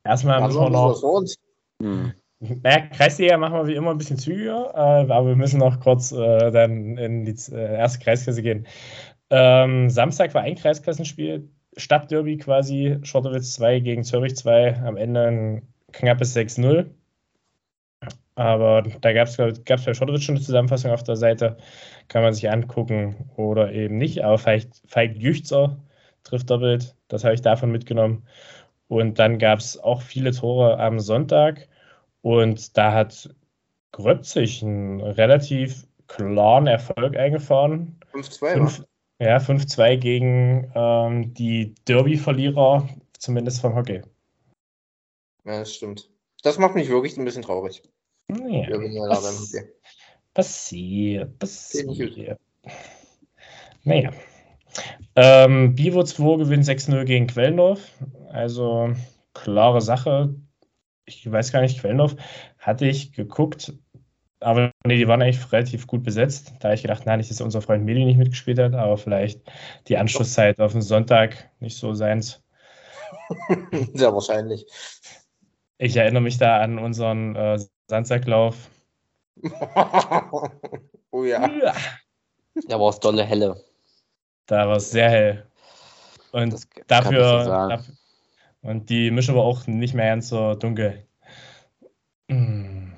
Erstmal 0.03 0.41
müssen 0.41 0.59
wir 0.59 0.69
noch. 0.69 1.23
Hm. 1.81 2.13
Naja, 2.39 2.87
Kreisliga 2.87 3.37
machen 3.37 3.55
wir 3.57 3.67
wie 3.67 3.75
immer 3.75 3.91
ein 3.91 3.97
bisschen 3.97 4.19
zügiger, 4.19 4.71
äh, 4.75 5.11
aber 5.11 5.27
wir 5.29 5.35
müssen 5.35 5.59
noch 5.59 5.79
kurz 5.79 6.11
äh, 6.11 6.51
dann 6.51 6.97
in 6.97 7.25
die 7.25 7.35
äh, 7.51 7.77
erste 7.77 7.99
Kreisklasse 7.99 8.43
gehen. 8.43 8.67
Ähm, 9.31 9.89
Samstag 9.89 10.33
war 10.35 10.43
ein 10.43 10.55
Kreisklassenspiel, 10.55 11.49
Stadtderby 11.77 12.37
quasi, 12.37 12.99
Schottowitz 13.03 13.53
2 13.53 13.79
gegen 13.79 14.03
Zürich 14.03 14.35
2, 14.35 14.77
am 14.83 14.97
Ende 14.97 15.27
ein 15.27 15.67
knappes 15.93 16.35
6-0. 16.35 16.85
Aber 18.35 18.83
da 19.01 19.13
gab 19.13 19.27
es 19.27 19.37
bei 19.37 19.93
Schottowitz 19.95 20.23
schon 20.23 20.35
eine 20.35 20.45
Zusammenfassung 20.45 20.91
auf 20.91 21.03
der 21.03 21.15
Seite, 21.15 21.57
kann 22.07 22.21
man 22.21 22.33
sich 22.33 22.49
angucken 22.49 23.31
oder 23.35 23.71
eben 23.73 23.97
nicht. 23.97 24.23
Aber 24.23 24.37
vielleicht 24.37 24.83
Feig 24.85 25.17
Jüchzer 25.17 25.77
trifft 26.23 26.49
doppelt, 26.49 26.95
das 27.07 27.23
habe 27.23 27.33
ich 27.33 27.41
davon 27.41 27.71
mitgenommen. 27.71 28.27
Und 28.87 29.19
dann 29.19 29.37
gab 29.39 29.59
es 29.59 29.77
auch 29.77 30.01
viele 30.01 30.31
Tore 30.31 30.79
am 30.79 30.99
Sonntag. 30.99 31.67
Und 32.21 32.77
da 32.77 32.93
hat 32.93 33.29
Grötzig 33.91 34.63
einen 34.63 35.01
relativ 35.01 35.87
klaren 36.07 36.67
Erfolg 36.67 37.17
eingefahren. 37.17 37.99
5-2 38.13 38.83
Ja, 39.19 39.37
5-2 39.37 39.97
gegen 39.97 40.71
ähm, 40.75 41.33
die 41.33 41.73
Derby-Verlierer, 41.87 42.87
zumindest 43.17 43.61
vom 43.61 43.75
Hockey. 43.75 44.03
Ja, 45.45 45.59
das 45.59 45.73
stimmt. 45.73 46.09
Das 46.43 46.59
macht 46.59 46.75
mich 46.75 46.89
wirklich 46.89 47.17
ein 47.17 47.25
bisschen 47.25 47.41
traurig. 47.41 47.81
Ja, 48.29 48.67
Pass 49.07 49.53
passiert, 50.33 51.39
passiert. 51.39 52.39
Naja. 53.83 54.11
Ähm, 55.15 55.75
Bivo 55.75 56.03
2 56.03 56.37
gewinnt 56.37 56.65
6-0 56.65 57.03
gegen 57.05 57.27
Quellendorf. 57.27 57.81
Also 58.29 58.93
klare 59.33 59.81
Sache. 59.81 60.35
Ich 61.05 61.29
weiß 61.29 61.51
gar 61.51 61.61
nicht, 61.61 61.79
Quellendorf 61.79 62.15
hatte 62.59 62.85
ich 62.85 63.13
geguckt, 63.13 63.73
aber 64.39 64.71
nee, 64.85 64.97
die 64.97 65.07
waren 65.07 65.21
eigentlich 65.21 65.51
relativ 65.51 65.87
gut 65.87 66.03
besetzt. 66.03 66.53
Da 66.59 66.69
habe 66.69 66.75
ich 66.75 66.81
gedacht, 66.81 67.05
nein, 67.05 67.17
nicht, 67.17 67.31
dass 67.31 67.41
unser 67.41 67.61
Freund 67.61 67.85
Meli 67.85 68.05
nicht 68.05 68.17
mitgespielt 68.17 68.59
hat, 68.59 68.75
aber 68.75 68.97
vielleicht 68.97 69.41
die 69.87 69.97
Anschlusszeit 69.97 70.59
auf 70.59 70.73
den 70.73 70.81
Sonntag 70.81 71.49
nicht 71.59 71.77
so 71.77 71.93
seins. 71.93 72.43
Sehr 73.93 74.13
wahrscheinlich. 74.13 74.65
Ich 75.77 75.95
erinnere 75.95 76.23
mich 76.23 76.37
da 76.37 76.59
an 76.59 76.79
unseren 76.79 77.35
äh, 77.35 77.59
Sandsacklauf. 77.87 78.69
oh 81.11 81.23
ja. 81.23 81.47
ja. 81.47 81.73
Da 82.67 82.79
war 82.79 82.89
es 82.89 82.99
dolle 82.99 83.23
helle. 83.23 83.63
Da 84.47 84.67
war 84.67 84.77
es 84.77 84.91
sehr 84.91 85.09
hell. 85.09 85.47
Und 86.31 86.53
das 86.53 86.67
dafür, 86.87 87.45
dafür, 87.69 87.93
und 88.61 88.89
die 88.89 89.11
Mische 89.11 89.35
war 89.35 89.43
auch 89.43 89.67
nicht 89.67 89.93
mehr 89.93 90.07
ganz 90.07 90.29
so 90.29 90.55
dunkel. 90.55 91.05
Mm. 92.27 92.91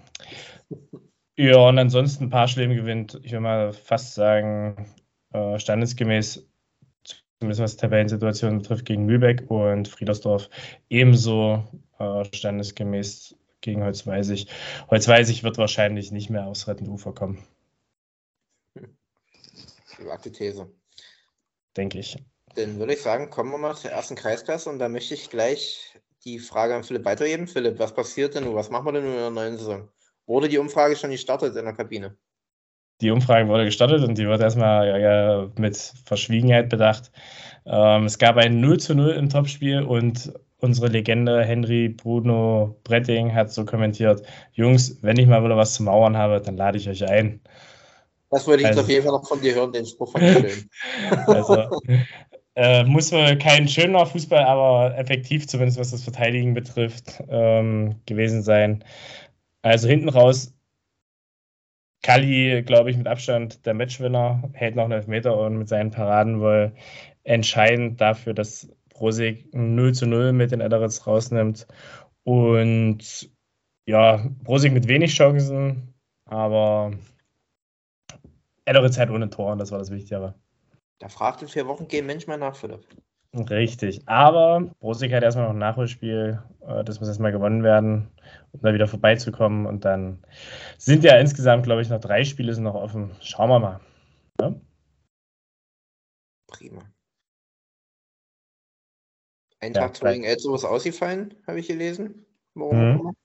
Ja, 1.36 1.58
und 1.70 1.80
ansonsten 1.80 2.26
ein 2.26 2.30
paar 2.30 2.48
Schläge 2.48 2.76
gewinnt, 2.76 3.20
ich 3.24 3.32
würde 3.32 3.42
mal 3.42 3.74
fast 3.74 4.14
sagen, 4.14 4.94
äh, 5.32 5.58
standesgemäß, 5.58 6.46
zumindest 7.40 7.62
was 7.62 7.78
Tabellensituation 7.78 8.60
betrifft, 8.60 8.86
gegen 8.86 9.06
Mühlbeck 9.06 9.50
und 9.50 9.88
Friedersdorf 9.88 10.50
ebenso 10.90 11.64
äh, 11.98 12.26
standesgemäß 12.34 13.36
gegen 13.62 13.84
Holzweisig. 13.84 14.48
Holzweisig 14.90 15.44
wird 15.44 15.58
wahrscheinlich 15.58 16.12
nicht 16.12 16.30
mehr 16.30 16.46
aufs 16.46 16.68
rettende 16.68 16.92
Ufer 16.92 17.14
kommen. 17.14 17.44
Gewagte 19.98 20.32
These. 20.32 20.70
Denke 21.78 22.00
ich. 22.00 22.18
Dann 22.56 22.80
würde 22.80 22.94
ich 22.94 23.02
sagen, 23.02 23.30
kommen 23.30 23.52
wir 23.52 23.58
mal 23.58 23.76
zur 23.76 23.92
ersten 23.92 24.16
Kreisklasse 24.16 24.70
und 24.70 24.80
da 24.80 24.90
möchte 24.90 25.14
ich 25.14 25.30
gleich 25.30 25.96
die 26.26 26.40
Frage 26.40 26.76
an 26.76 26.84
Philipp 26.84 27.06
weitergeben. 27.06 27.48
Philipp, 27.48 27.80
was 27.80 27.94
passiert 27.94 28.36
denn 28.36 28.44
nun? 28.44 28.56
Was 28.56 28.70
machen 28.70 28.86
wir 28.86 28.94
denn 28.94 29.04
nun 29.04 29.14
in 29.14 29.20
der 29.20 29.30
neuen 29.30 29.58
Saison? 29.58 29.90
Wurde 30.26 30.50
die 30.50 30.58
Umfrage 30.58 30.96
schon 30.96 31.12
gestartet 31.12 31.56
in 31.56 31.66
der 31.66 31.74
Kabine? 31.74 32.16
Die 33.02 33.12
Umfrage 33.12 33.48
wurde 33.48 33.66
gestartet 33.66 34.04
und 34.04 34.18
die 34.18 34.28
wird 34.28 34.42
erstmal 34.42 34.88
ja, 34.88 34.98
ja, 34.98 35.52
mit 35.58 35.78
Verschwiegenheit 36.06 36.70
bedacht. 36.70 37.12
Ähm, 37.66 38.06
es 38.06 38.18
gab 38.18 38.36
ein 38.36 38.60
0 38.60 38.80
zu 38.80 38.94
0 38.94 39.12
im 39.12 39.30
Topspiel 39.30 39.84
und 39.84 40.34
unsere 40.60 40.88
Legende 40.88 41.44
Henry 41.44 41.88
Bruno 41.90 42.78
Bretting 42.84 43.34
hat 43.34 43.52
so 43.54 43.64
kommentiert: 43.64 44.24
Jungs, 44.52 45.02
wenn 45.02 45.18
ich 45.18 45.28
mal 45.28 45.44
wieder 45.44 45.56
was 45.56 45.76
zu 45.76 45.84
mauern 45.84 46.18
habe, 46.18 46.42
dann 46.42 46.58
lade 46.58 46.78
ich 46.78 46.90
euch 46.90 47.08
ein. 47.08 47.40
Das 48.30 48.46
würde 48.48 48.62
ich 48.62 48.68
also, 48.68 48.82
auf 48.82 48.90
jeden 48.90 49.04
Fall 49.04 49.14
noch 49.14 49.28
von 49.28 49.42
dir 49.42 49.56
hören, 49.56 49.72
den 49.72 49.86
Spruch 49.86 50.12
von 50.12 50.22
dir 50.22 50.52
Also, 51.28 51.82
äh, 52.56 52.84
muss 52.84 53.12
wohl 53.12 53.38
kein 53.38 53.68
schöner 53.68 54.06
Fußball, 54.06 54.44
aber 54.44 54.98
effektiv, 54.98 55.48
zumindest 55.48 55.80
was 55.80 55.92
das 55.92 56.04
Verteidigen 56.04 56.54
betrifft, 56.54 57.24
ähm, 57.30 57.96
gewesen 58.06 58.44
sein. 58.44 58.84
Also 59.62 59.88
hinten 59.88 60.10
raus, 60.10 60.54
Kali, 62.02 62.64
glaube 62.64 62.92
ich, 62.92 62.98
mit 62.98 63.08
Abstand 63.08 63.66
der 63.66 63.74
Matchwinner, 63.74 64.50
hält 64.54 64.76
noch 64.76 64.84
einen 64.86 64.94
Elfmeter 64.94 65.38
und 65.38 65.58
mit 65.58 65.68
seinen 65.68 65.92
Paraden 65.92 66.40
wohl 66.40 66.74
entscheidend 67.24 68.00
dafür, 68.00 68.34
dass 68.34 68.70
Brosig 68.90 69.54
0 69.54 69.94
zu 69.94 70.06
0 70.06 70.34
mit 70.34 70.52
den 70.52 70.62
Ederitz 70.62 71.06
rausnimmt. 71.06 71.68
Und 72.24 73.30
ja, 73.86 74.26
Brosig 74.44 74.72
mit 74.72 74.88
wenig 74.88 75.14
Chancen, 75.14 75.94
aber 76.26 76.92
Ederitz 78.70 78.98
halt 78.98 79.10
ohne 79.10 79.30
Tor 79.30 79.52
und 79.52 79.60
das 79.60 79.72
war 79.72 79.80
das 79.80 79.92
Wichtigere. 79.92 80.36
Da 81.00 81.10
fragt 81.10 81.42
in 81.42 81.48
vier 81.48 81.68
Wochen 81.68 81.88
gehen 81.88 82.06
Mensch 82.06 82.28
mal 82.28 82.38
nach, 82.38 82.56
Philipp. 82.56 82.86
Richtig, 83.34 84.02
aber 84.08 84.72
Brosig 84.80 85.14
hat 85.14 85.24
erstmal 85.24 85.46
noch 85.46 85.54
ein 85.54 85.60
Nachholspiel. 85.60 86.42
Äh, 86.62 86.84
das 86.84 87.00
muss 87.00 87.08
erstmal 87.08 87.32
gewonnen 87.32 87.64
werden, 87.64 88.10
um 88.52 88.62
da 88.62 88.74
wieder 88.74 88.88
vorbeizukommen. 88.88 89.68
Und 89.68 89.86
dann 89.86 90.24
sind 90.78 91.04
ja 91.04 91.18
insgesamt, 91.18 91.64
glaube 91.64 91.82
ich, 91.82 91.90
noch 91.90 92.00
drei 92.00 92.24
Spiele 92.24 92.54
sind 92.54 92.64
noch 92.64 92.74
offen. 92.74 93.12
Schauen 93.22 93.50
wir 93.50 93.60
mal. 93.60 93.80
Ja? 94.42 94.56
Prima. 96.48 96.82
Eintracht 99.60 100.02
ja, 100.02 100.12
gegen 100.12 100.24
Elso 100.24 100.56
ist 100.56 100.66
ausgefallen, 100.66 101.36
habe 101.46 101.60
ich 101.60 101.68
gelesen. 101.68 102.26
Warum 102.56 102.78
mhm. 102.78 103.16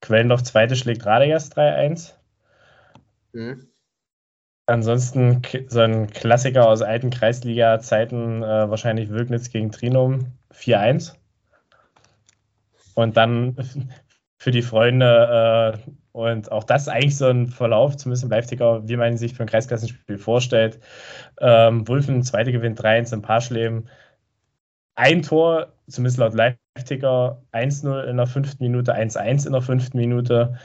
Quellendorf 0.00 0.42
zweite 0.42 0.76
schlägt 0.76 1.04
Radegast 1.04 1.56
3-1. 1.58 2.14
Mhm. 3.34 3.68
Ansonsten 4.66 5.42
so 5.68 5.80
ein 5.80 6.08
Klassiker 6.08 6.66
aus 6.66 6.80
alten 6.80 7.10
Kreisliga-Zeiten, 7.10 8.42
äh, 8.42 8.70
wahrscheinlich 8.70 9.10
Wögnitz 9.10 9.50
gegen 9.50 9.70
Trinum 9.70 10.32
4-1. 10.52 11.14
Und 12.94 13.16
dann 13.16 13.56
für 14.38 14.50
die 14.50 14.62
Freunde 14.62 15.74
äh, 15.84 15.90
und 16.14 16.52
auch 16.52 16.62
das 16.62 16.82
ist 16.82 16.88
eigentlich 16.88 17.16
so 17.18 17.26
ein 17.26 17.48
Verlauf, 17.48 17.96
zumindest 17.96 18.22
im 18.22 18.30
Live-Ticker, 18.30 18.88
wie 18.88 18.96
man 18.96 19.16
sich 19.16 19.34
für 19.34 19.42
ein 19.42 19.48
Kreisklassenspiel 19.48 20.16
vorstellt. 20.16 20.78
Ähm, 21.40 21.88
Wulfen, 21.88 22.22
zweite 22.22 22.52
gewinnt 22.52 22.80
3-1 22.80 23.14
in 23.14 23.20
Paarschleben. 23.20 23.88
Ein 24.94 25.22
Tor, 25.22 25.72
zumindest 25.88 26.18
laut 26.18 26.34
Live-Ticker, 26.34 27.42
1-0 27.52 28.04
in 28.04 28.16
der 28.16 28.28
fünften 28.28 28.62
Minute, 28.62 28.94
1-1 28.94 29.44
in 29.44 29.52
der 29.54 29.62
fünften 29.62 29.98
Minute. 29.98 30.56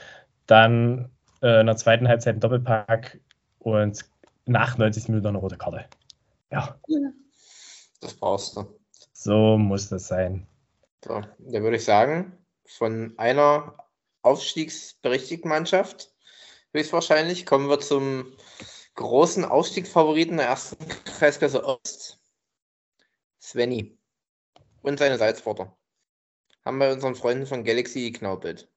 Dann 0.45 1.09
äh, 1.41 1.61
in 1.61 1.67
der 1.67 1.77
zweiten 1.77 2.07
Halbzeit 2.07 2.35
ein 2.35 2.39
Doppelpack 2.39 3.19
und 3.59 4.05
nach 4.45 4.77
90 4.77 5.09
Minuten 5.09 5.27
eine 5.27 5.37
rote 5.37 5.57
Karte. 5.57 5.85
Ja. 6.51 6.79
Das 8.01 8.13
brauchst 8.13 8.55
du. 8.55 8.79
So 9.13 9.57
muss 9.57 9.89
das 9.89 10.07
sein. 10.07 10.47
So, 11.03 11.21
dann 11.37 11.63
würde 11.63 11.77
ich 11.77 11.85
sagen, 11.85 12.37
von 12.65 13.13
einer 13.17 13.77
aufstiegsberechtigten 14.21 15.49
Mannschaft 15.49 16.13
höchstwahrscheinlich 16.73 17.45
kommen 17.45 17.69
wir 17.69 17.79
zum 17.79 18.33
großen 18.95 19.45
Aufstiegsfavoriten 19.45 20.37
der 20.37 20.47
ersten 20.47 20.77
Kreisklasse 21.05 21.63
Ost. 21.63 22.19
Svenny 23.41 23.97
und 24.81 24.99
seine 24.99 25.17
Salzburger 25.17 25.75
haben 26.65 26.79
bei 26.79 26.91
unseren 26.91 27.15
Freunden 27.15 27.45
von 27.45 27.63
Galaxy 27.63 28.11
geknaupelt. 28.11 28.69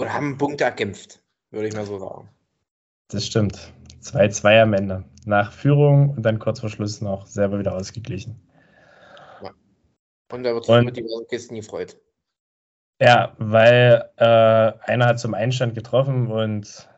Oder 0.00 0.14
haben 0.14 0.38
Punkte 0.38 0.64
erkämpft, 0.64 1.22
würde 1.50 1.68
ich 1.68 1.74
mal 1.74 1.84
so 1.84 1.98
sagen. 1.98 2.28
Das 3.08 3.26
stimmt. 3.26 3.72
2-2 4.02 4.62
am 4.62 4.72
Ende. 4.72 5.04
Nach 5.26 5.52
Führung 5.52 6.10
und 6.10 6.22
dann 6.22 6.38
kurz 6.38 6.60
vor 6.60 6.70
Schluss 6.70 7.02
noch 7.02 7.26
selber 7.26 7.58
wieder 7.58 7.74
ausgeglichen. 7.74 8.40
Ja. 9.42 9.50
Und 10.32 10.44
da 10.44 10.54
wird 10.54 10.64
sich 10.64 10.82
mit 10.82 10.96
diversen 10.96 11.26
Kisten 11.28 11.54
gefreut. 11.54 11.98
Ja, 13.00 13.34
weil 13.38 14.10
äh, 14.16 14.24
einer 14.24 15.06
hat 15.06 15.18
zum 15.18 15.34
Einstand 15.34 15.74
getroffen 15.74 16.28
und 16.28 16.88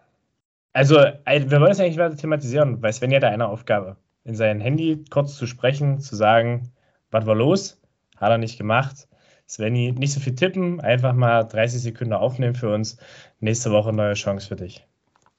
Also, 0.72 0.96
wir 0.96 1.60
wollen 1.60 1.72
es 1.72 1.80
eigentlich 1.80 1.98
weiter 1.98 2.16
thematisieren, 2.16 2.80
weil 2.82 2.92
Sven 2.92 3.14
hat 3.14 3.24
eine 3.24 3.48
Aufgabe, 3.48 3.96
in 4.24 4.36
sein 4.36 4.60
Handy 4.60 5.04
kurz 5.10 5.36
zu 5.36 5.46
sprechen, 5.46 6.00
zu 6.00 6.14
sagen, 6.14 6.72
was 7.10 7.26
war 7.26 7.34
los? 7.34 7.80
Hat 8.16 8.30
er 8.30 8.38
nicht 8.38 8.58
gemacht. 8.58 9.08
Svenny, 9.52 9.92
nicht 9.92 10.14
so 10.14 10.20
viel 10.20 10.34
tippen, 10.34 10.80
einfach 10.80 11.12
mal 11.12 11.42
30 11.44 11.82
Sekunden 11.82 12.14
aufnehmen 12.14 12.54
für 12.54 12.72
uns. 12.72 12.96
Nächste 13.40 13.70
Woche 13.70 13.92
neue 13.92 14.14
Chance 14.14 14.48
für 14.48 14.56
dich. 14.56 14.86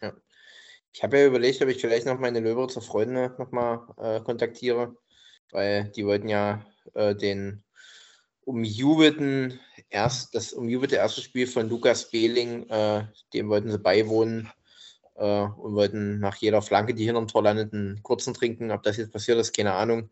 Ja. 0.03 0.13
Ich 0.91 1.01
habe 1.01 1.17
ja 1.17 1.25
überlegt, 1.25 1.63
ob 1.63 1.69
ich 1.69 1.81
vielleicht 1.81 2.05
noch 2.05 2.19
meine 2.19 2.39
Löwitzer 2.39 2.81
Freunde 2.81 3.33
nochmal 3.39 3.79
äh, 3.97 4.19
kontaktiere, 4.19 4.95
weil 5.49 5.85
die 5.95 6.05
wollten 6.05 6.29
ja 6.29 6.63
äh, 6.93 7.15
den 7.15 7.63
umjubelten 8.45 9.59
erst, 9.89 10.35
das 10.35 10.53
umjubelte 10.53 10.97
erste 10.97 11.21
Spiel 11.21 11.47
von 11.47 11.67
Lukas 11.67 12.11
Behling, 12.11 12.69
äh, 12.69 13.07
dem 13.33 13.49
wollten 13.49 13.71
sie 13.71 13.79
beiwohnen 13.79 14.47
äh, 15.15 15.23
und 15.23 15.73
wollten 15.73 16.19
nach 16.19 16.35
jeder 16.35 16.61
Flanke, 16.61 16.93
die 16.93 17.05
hinterm 17.05 17.27
Tor 17.27 17.41
landet, 17.41 17.73
einen 17.73 18.03
kurzen 18.03 18.35
trinken. 18.35 18.69
Ob 18.69 18.83
das 18.83 18.97
jetzt 18.97 19.11
passiert 19.11 19.39
ist, 19.39 19.57
keine 19.57 19.73
Ahnung. 19.73 20.11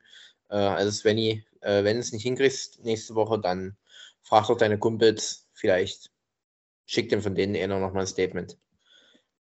Äh, 0.49 0.55
also 0.55 0.89
Svenny, 0.89 1.45
äh, 1.61 1.83
wenn 1.83 1.95
du 1.95 2.01
es 2.01 2.11
nicht 2.11 2.23
hinkriegst 2.23 2.83
nächste 2.83 3.15
Woche, 3.15 3.39
dann 3.39 3.77
frag 4.21 4.47
doch 4.47 4.57
deine 4.57 4.77
Kumpels, 4.77 5.49
vielleicht 5.53 6.11
schickt 6.85 7.11
dem 7.11 7.21
von 7.21 7.35
denen 7.35 7.55
eher 7.55 7.67
noch 7.67 7.93
mal 7.93 8.01
ein 8.01 8.07
Statement. 8.07 8.57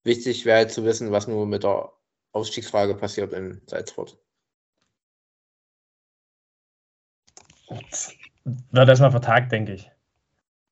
Wichtig 0.04 0.46
wäre 0.46 0.58
halt 0.58 0.72
zu 0.72 0.84
wissen, 0.86 1.12
was 1.12 1.28
nur 1.28 1.46
mit 1.46 1.64
der 1.64 1.92
Ausstiegsfrage 2.32 2.96
passiert 2.96 3.34
in 3.34 3.62
Salzburg. 3.68 4.18
Wird 8.46 8.90
erstmal 8.90 9.12
vertagt, 9.12 9.52
denke 9.52 9.74
ich. 9.74 9.92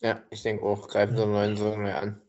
Ja, 0.01 0.21
ich 0.29 0.43
denke 0.43 0.63
auch. 0.63 0.87
Greifen 0.87 1.17
Sie 1.17 1.25
neuen 1.25 1.57
Saison 1.57 1.81
mehr 1.81 2.01
an. 2.01 2.21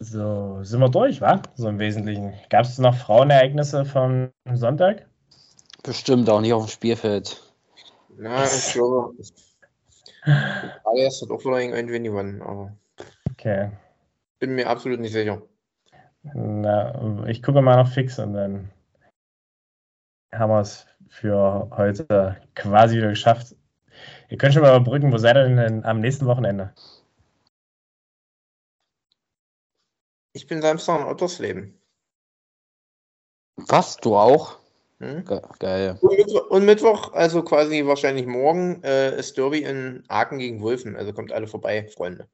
So, 0.00 0.62
sind 0.62 0.80
wir 0.80 0.88
durch, 0.88 1.20
wa? 1.20 1.40
So 1.54 1.68
im 1.68 1.78
Wesentlichen. 1.78 2.34
Gab 2.50 2.62
es 2.62 2.78
noch 2.78 2.96
Frauenereignisse 2.96 3.84
vom 3.84 4.32
Sonntag? 4.52 5.08
Bestimmt 5.84 6.30
auch 6.30 6.40
nicht 6.40 6.54
auf 6.54 6.64
dem 6.64 6.70
Spielfeld. 6.70 7.40
Na, 8.16 8.44
ich 8.44 8.72
glaube. 8.72 9.14
Alias 10.84 11.20
hat 11.20 11.30
auch 11.30 11.40
wieder 11.40 11.60
irgendwen 11.60 12.04
gewonnen, 12.04 12.42
aber. 12.42 12.74
Okay. 13.32 13.70
Bin 14.38 14.54
mir 14.54 14.68
absolut 14.68 14.98
nicht 14.98 15.12
sicher. 15.12 15.42
Na, 16.22 17.26
ich 17.26 17.42
gucke 17.42 17.60
mal 17.60 17.76
noch 17.76 17.92
fix 17.92 18.18
und 18.18 18.32
dann 18.32 18.70
haben 20.32 20.50
wir 20.50 20.60
es 20.60 20.86
für 21.08 21.68
heute 21.76 22.40
quasi 22.54 22.96
wieder 22.96 23.10
geschafft. 23.10 23.54
Ihr 24.30 24.38
könnt 24.38 24.54
schon 24.54 24.62
mal 24.62 24.74
überbrücken, 24.74 25.12
wo 25.12 25.18
seid 25.18 25.36
ihr 25.36 25.54
denn 25.54 25.84
am 25.84 26.00
nächsten 26.00 26.24
Wochenende? 26.24 26.74
Ich 30.32 30.46
bin 30.46 30.62
Samstag 30.62 31.00
in 31.00 31.06
Ottersleben. 31.06 31.78
Was? 33.56 33.98
Du 33.98 34.16
auch? 34.16 34.63
Hm? 35.04 35.24
Geil. 35.58 35.98
Und 36.00 36.16
Mittwoch, 36.16 36.50
und 36.50 36.64
Mittwoch, 36.64 37.12
also 37.12 37.42
quasi 37.42 37.84
wahrscheinlich 37.84 38.26
morgen, 38.26 38.82
äh, 38.82 39.18
ist 39.18 39.36
Derby 39.36 39.62
in 39.62 40.02
Aachen 40.08 40.38
gegen 40.38 40.62
Wulfen. 40.62 40.96
Also 40.96 41.12
kommt 41.12 41.30
alle 41.30 41.46
vorbei, 41.46 41.86
Freunde. 41.94 42.26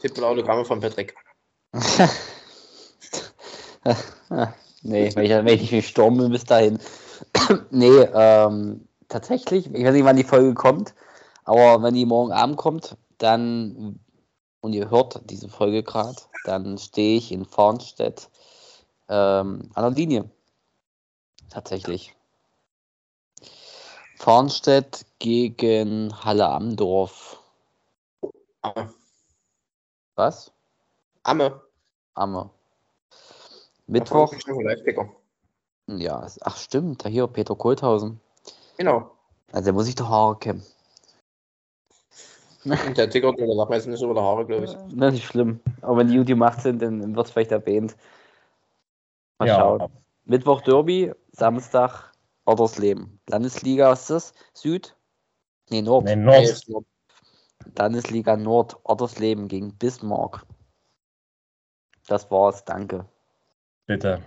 Tipp 0.00 0.16
Autogramme 0.22 0.64
von 0.64 0.78
Patrick. 0.78 1.16
nee, 4.82 5.10
wenn 5.14 5.24
ich, 5.24 5.30
wenn 5.30 5.46
ich 5.48 5.60
nicht 5.62 5.70
gestorben 5.70 6.18
bin 6.18 6.30
bis 6.30 6.44
dahin. 6.44 6.78
nee, 7.70 8.06
ähm, 8.14 8.86
tatsächlich, 9.08 9.66
ich 9.66 9.84
weiß 9.84 9.92
nicht, 9.92 10.04
wann 10.04 10.16
die 10.16 10.22
Folge 10.22 10.54
kommt, 10.54 10.94
aber 11.44 11.82
wenn 11.82 11.94
die 11.94 12.06
morgen 12.06 12.30
Abend 12.30 12.56
kommt, 12.56 12.96
dann, 13.18 13.98
und 14.60 14.72
ihr 14.74 14.90
hört 14.90 15.22
diese 15.28 15.48
Folge 15.48 15.82
gerade, 15.82 16.16
dann 16.44 16.78
stehe 16.78 17.18
ich 17.18 17.32
in 17.32 17.44
Farnstedt 17.44 18.30
ähm, 19.08 19.70
an 19.74 19.82
der 19.82 19.90
Linie 19.90 20.30
tatsächlich. 21.50 22.14
Farnstedt 24.16 25.04
gegen 25.18 26.12
Halle 26.24 26.48
Amdorf. 26.48 27.42
Amme. 28.62 28.92
Was? 30.14 30.52
Amme. 31.22 31.60
Amme. 32.14 32.50
Mittwoch. 33.86 34.34
Ja, 35.86 36.26
ach 36.40 36.56
stimmt, 36.56 37.04
da 37.04 37.08
hier 37.08 37.26
Peter 37.28 37.54
Kohlhausen. 37.54 38.20
Genau. 38.78 39.12
Also 39.52 39.72
muss 39.72 39.88
ich 39.88 39.94
doch 39.94 40.08
Haare 40.08 40.36
kämmen. 40.38 40.64
Der 42.96 43.08
tickert 43.08 43.38
oder 43.38 43.54
sagt 43.54 43.70
meistens 43.70 43.92
nicht 43.92 44.02
über 44.02 44.14
die 44.14 44.20
Haare, 44.20 44.44
glaube 44.44 44.64
ich. 44.64 44.72
Das 44.72 44.82
ist 44.82 45.12
nicht 45.12 45.26
schlimm. 45.26 45.60
Aber 45.82 45.98
wenn 45.98 46.08
die 46.08 46.14
YouTube 46.14 46.38
macht 46.38 46.62
sind, 46.62 46.82
dann 46.82 47.14
wird 47.14 47.26
es 47.26 47.32
vielleicht 47.32 47.52
erwähnt. 47.52 47.96
Mal 49.38 49.46
ja. 49.46 49.56
schauen. 49.56 49.92
Mittwoch 50.24 50.62
Derby, 50.62 51.12
Samstag 51.36 52.12
Ottersleben. 52.46 53.20
Landesliga, 53.28 53.92
ist 53.92 54.08
das? 54.08 54.32
Süd? 54.54 54.96
Nee, 55.68 55.82
Nord. 55.82 56.04
Nee, 56.04 56.16
Nord. 56.16 56.62
Landesliga 57.76 58.36
Nord, 58.36 58.78
Ottersleben 58.84 59.48
gegen 59.48 59.76
Bismarck. 59.76 60.46
Das 62.06 62.30
war's, 62.30 62.64
danke. 62.64 63.04
Bitte. 63.86 64.22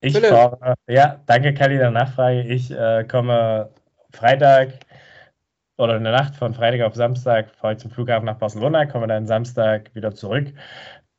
Ich 0.00 0.14
Bitte. 0.14 0.28
fahre, 0.28 0.74
ja, 0.88 1.22
danke 1.26 1.54
Kelly 1.54 1.76
der 1.76 1.90
Nachfrage. 1.90 2.42
Ich 2.42 2.70
äh, 2.70 3.04
komme 3.04 3.70
Freitag 4.10 4.80
oder 5.76 5.96
in 5.96 6.04
der 6.04 6.12
Nacht 6.12 6.34
von 6.34 6.54
Freitag 6.54 6.80
auf 6.80 6.94
Samstag 6.94 7.54
fahre 7.54 7.74
ich 7.74 7.78
zum 7.78 7.90
Flughafen 7.90 8.26
nach 8.26 8.38
Barcelona, 8.38 8.86
komme 8.86 9.06
dann 9.06 9.26
Samstag 9.26 9.94
wieder 9.94 10.14
zurück 10.14 10.52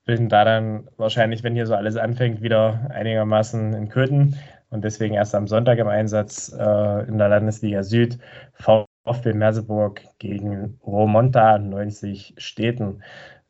bin 0.05 0.29
da 0.29 0.43
dann 0.43 0.89
wahrscheinlich, 0.97 1.43
wenn 1.43 1.55
hier 1.55 1.65
so 1.65 1.75
alles 1.75 1.95
anfängt, 1.95 2.41
wieder 2.41 2.89
einigermaßen 2.91 3.73
in 3.73 3.89
Köthen 3.89 4.35
und 4.69 4.83
deswegen 4.83 5.15
erst 5.15 5.35
am 5.35 5.47
Sonntag 5.47 5.77
im 5.77 5.87
Einsatz 5.87 6.51
äh, 6.51 7.07
in 7.07 7.17
der 7.17 7.29
Landesliga 7.29 7.83
Süd. 7.83 8.17
VfB 8.53 9.33
Merseburg 9.33 10.01
gegen 10.19 10.79
Romonta 10.85 11.59
90 11.59 12.35
Städten. 12.37 13.03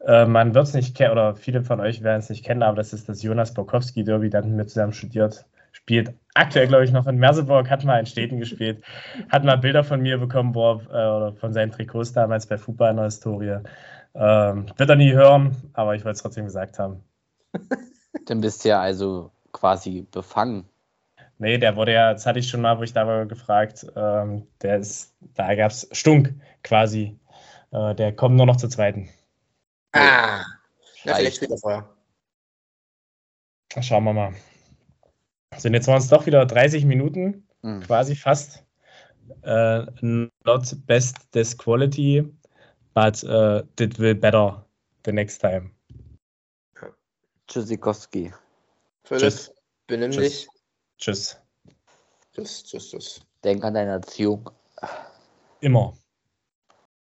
Äh, 0.06 0.26
man 0.26 0.54
wird 0.54 0.68
es 0.68 0.74
nicht 0.74 0.96
kennen, 0.96 1.12
oder 1.14 1.36
viele 1.36 1.64
von 1.64 1.80
euch 1.80 2.04
werden 2.04 2.20
es 2.20 2.30
nicht 2.30 2.46
kennen, 2.46 2.64
aber 2.64 2.76
das 2.76 2.94
ist 2.94 3.08
das 3.10 3.24
Jonas 3.24 3.54
Borkowski 3.54 4.04
Derby, 4.04 4.30
da 4.30 4.40
hatten 4.40 4.58
wir 4.58 4.68
zusammen 4.68 4.94
studiert. 4.94 5.46
Spielt 5.72 6.14
aktuell, 6.36 6.68
glaube 6.68 6.84
ich, 6.84 6.92
noch 6.92 7.08
in 7.08 7.18
Merseburg, 7.18 7.70
hat 7.70 7.84
mal 7.84 8.00
in 8.00 8.06
Städten 8.06 8.40
gespielt, 8.40 8.84
hat 9.30 9.44
mal 9.44 9.58
Bilder 9.58 9.84
von 9.84 10.02
mir 10.02 10.18
bekommen, 10.20 10.54
wo 10.54 10.74
er, 10.74 10.82
äh, 10.90 11.18
oder 11.18 11.34
von 11.34 11.54
seinen 11.54 11.72
Trikots 11.72 12.14
damals 12.14 12.46
bei 12.48 12.58
Fußball 12.58 12.92
in 12.92 12.98
der 12.98 13.06
Historie. 13.06 13.60
Ähm, 14.16 14.68
wird 14.78 14.90
er 14.90 14.96
nie 14.96 15.14
hören, 15.14 15.56
aber 15.74 15.96
ich 15.96 16.04
wollte 16.06 16.18
es 16.18 16.22
trotzdem 16.22 16.46
gesagt 16.46 16.80
haben. 16.80 17.04
Dann 18.26 18.42
bist 18.42 18.64
du 18.64 18.70
ja 18.70 18.82
also 18.82 19.32
quasi 19.52 20.06
befangen. 20.12 20.70
Nee, 21.40 21.58
der 21.58 21.76
wurde 21.76 21.94
ja, 21.94 22.14
das 22.14 22.26
hatte 22.26 22.40
ich 22.40 22.50
schon 22.50 22.62
mal, 22.62 22.78
wo 22.78 22.84
ich 22.84 22.94
da 22.94 23.08
war, 23.08 23.26
gefragt. 23.26 23.86
Ähm, 23.96 24.48
der 24.62 24.78
ist, 24.78 25.16
da 25.34 25.54
gab 25.56 25.72
es 25.72 25.90
Stunk 25.92 26.34
quasi. 26.64 27.20
Äh, 27.72 27.96
der 27.96 28.16
kommt 28.16 28.36
nur 28.36 28.46
noch 28.46 28.58
zur 28.58 28.70
zweiten. 28.70 29.10
Ah, 29.94 30.44
ja, 31.04 31.16
vielleicht 31.16 31.42
wieder 31.42 31.58
vorher. 31.58 31.90
Schauen 33.82 34.04
wir 34.04 34.14
mal. 34.14 34.34
So, 35.58 35.70
jetzt 35.70 35.88
waren 35.88 35.98
es 35.98 36.08
doch 36.08 36.26
wieder 36.26 36.46
30 36.46 36.86
Minuten, 36.86 37.48
mhm. 37.62 37.82
quasi 37.82 38.16
fast. 38.16 38.64
Äh, 39.42 39.86
not 40.02 40.76
best 40.86 41.34
des 41.34 41.58
quality 41.58 42.32
but 42.94 43.24
uh, 43.24 43.64
did 43.76 43.98
will 43.98 44.16
better 44.16 44.64
the 45.04 45.12
next 45.12 45.40
time. 45.40 45.72
Tschüssikowski. 47.48 48.32
Philipp, 49.04 49.34
benimm 49.88 50.12
dich. 50.12 50.48
Tschüss. 50.98 51.38
Tschüss, 52.34 52.64
tschüss, 52.64 52.90
tschüss. 52.90 53.22
Denk 53.44 53.64
an 53.64 53.74
deine 53.74 53.92
Erziehung. 53.92 54.50
Immer. 55.60 55.94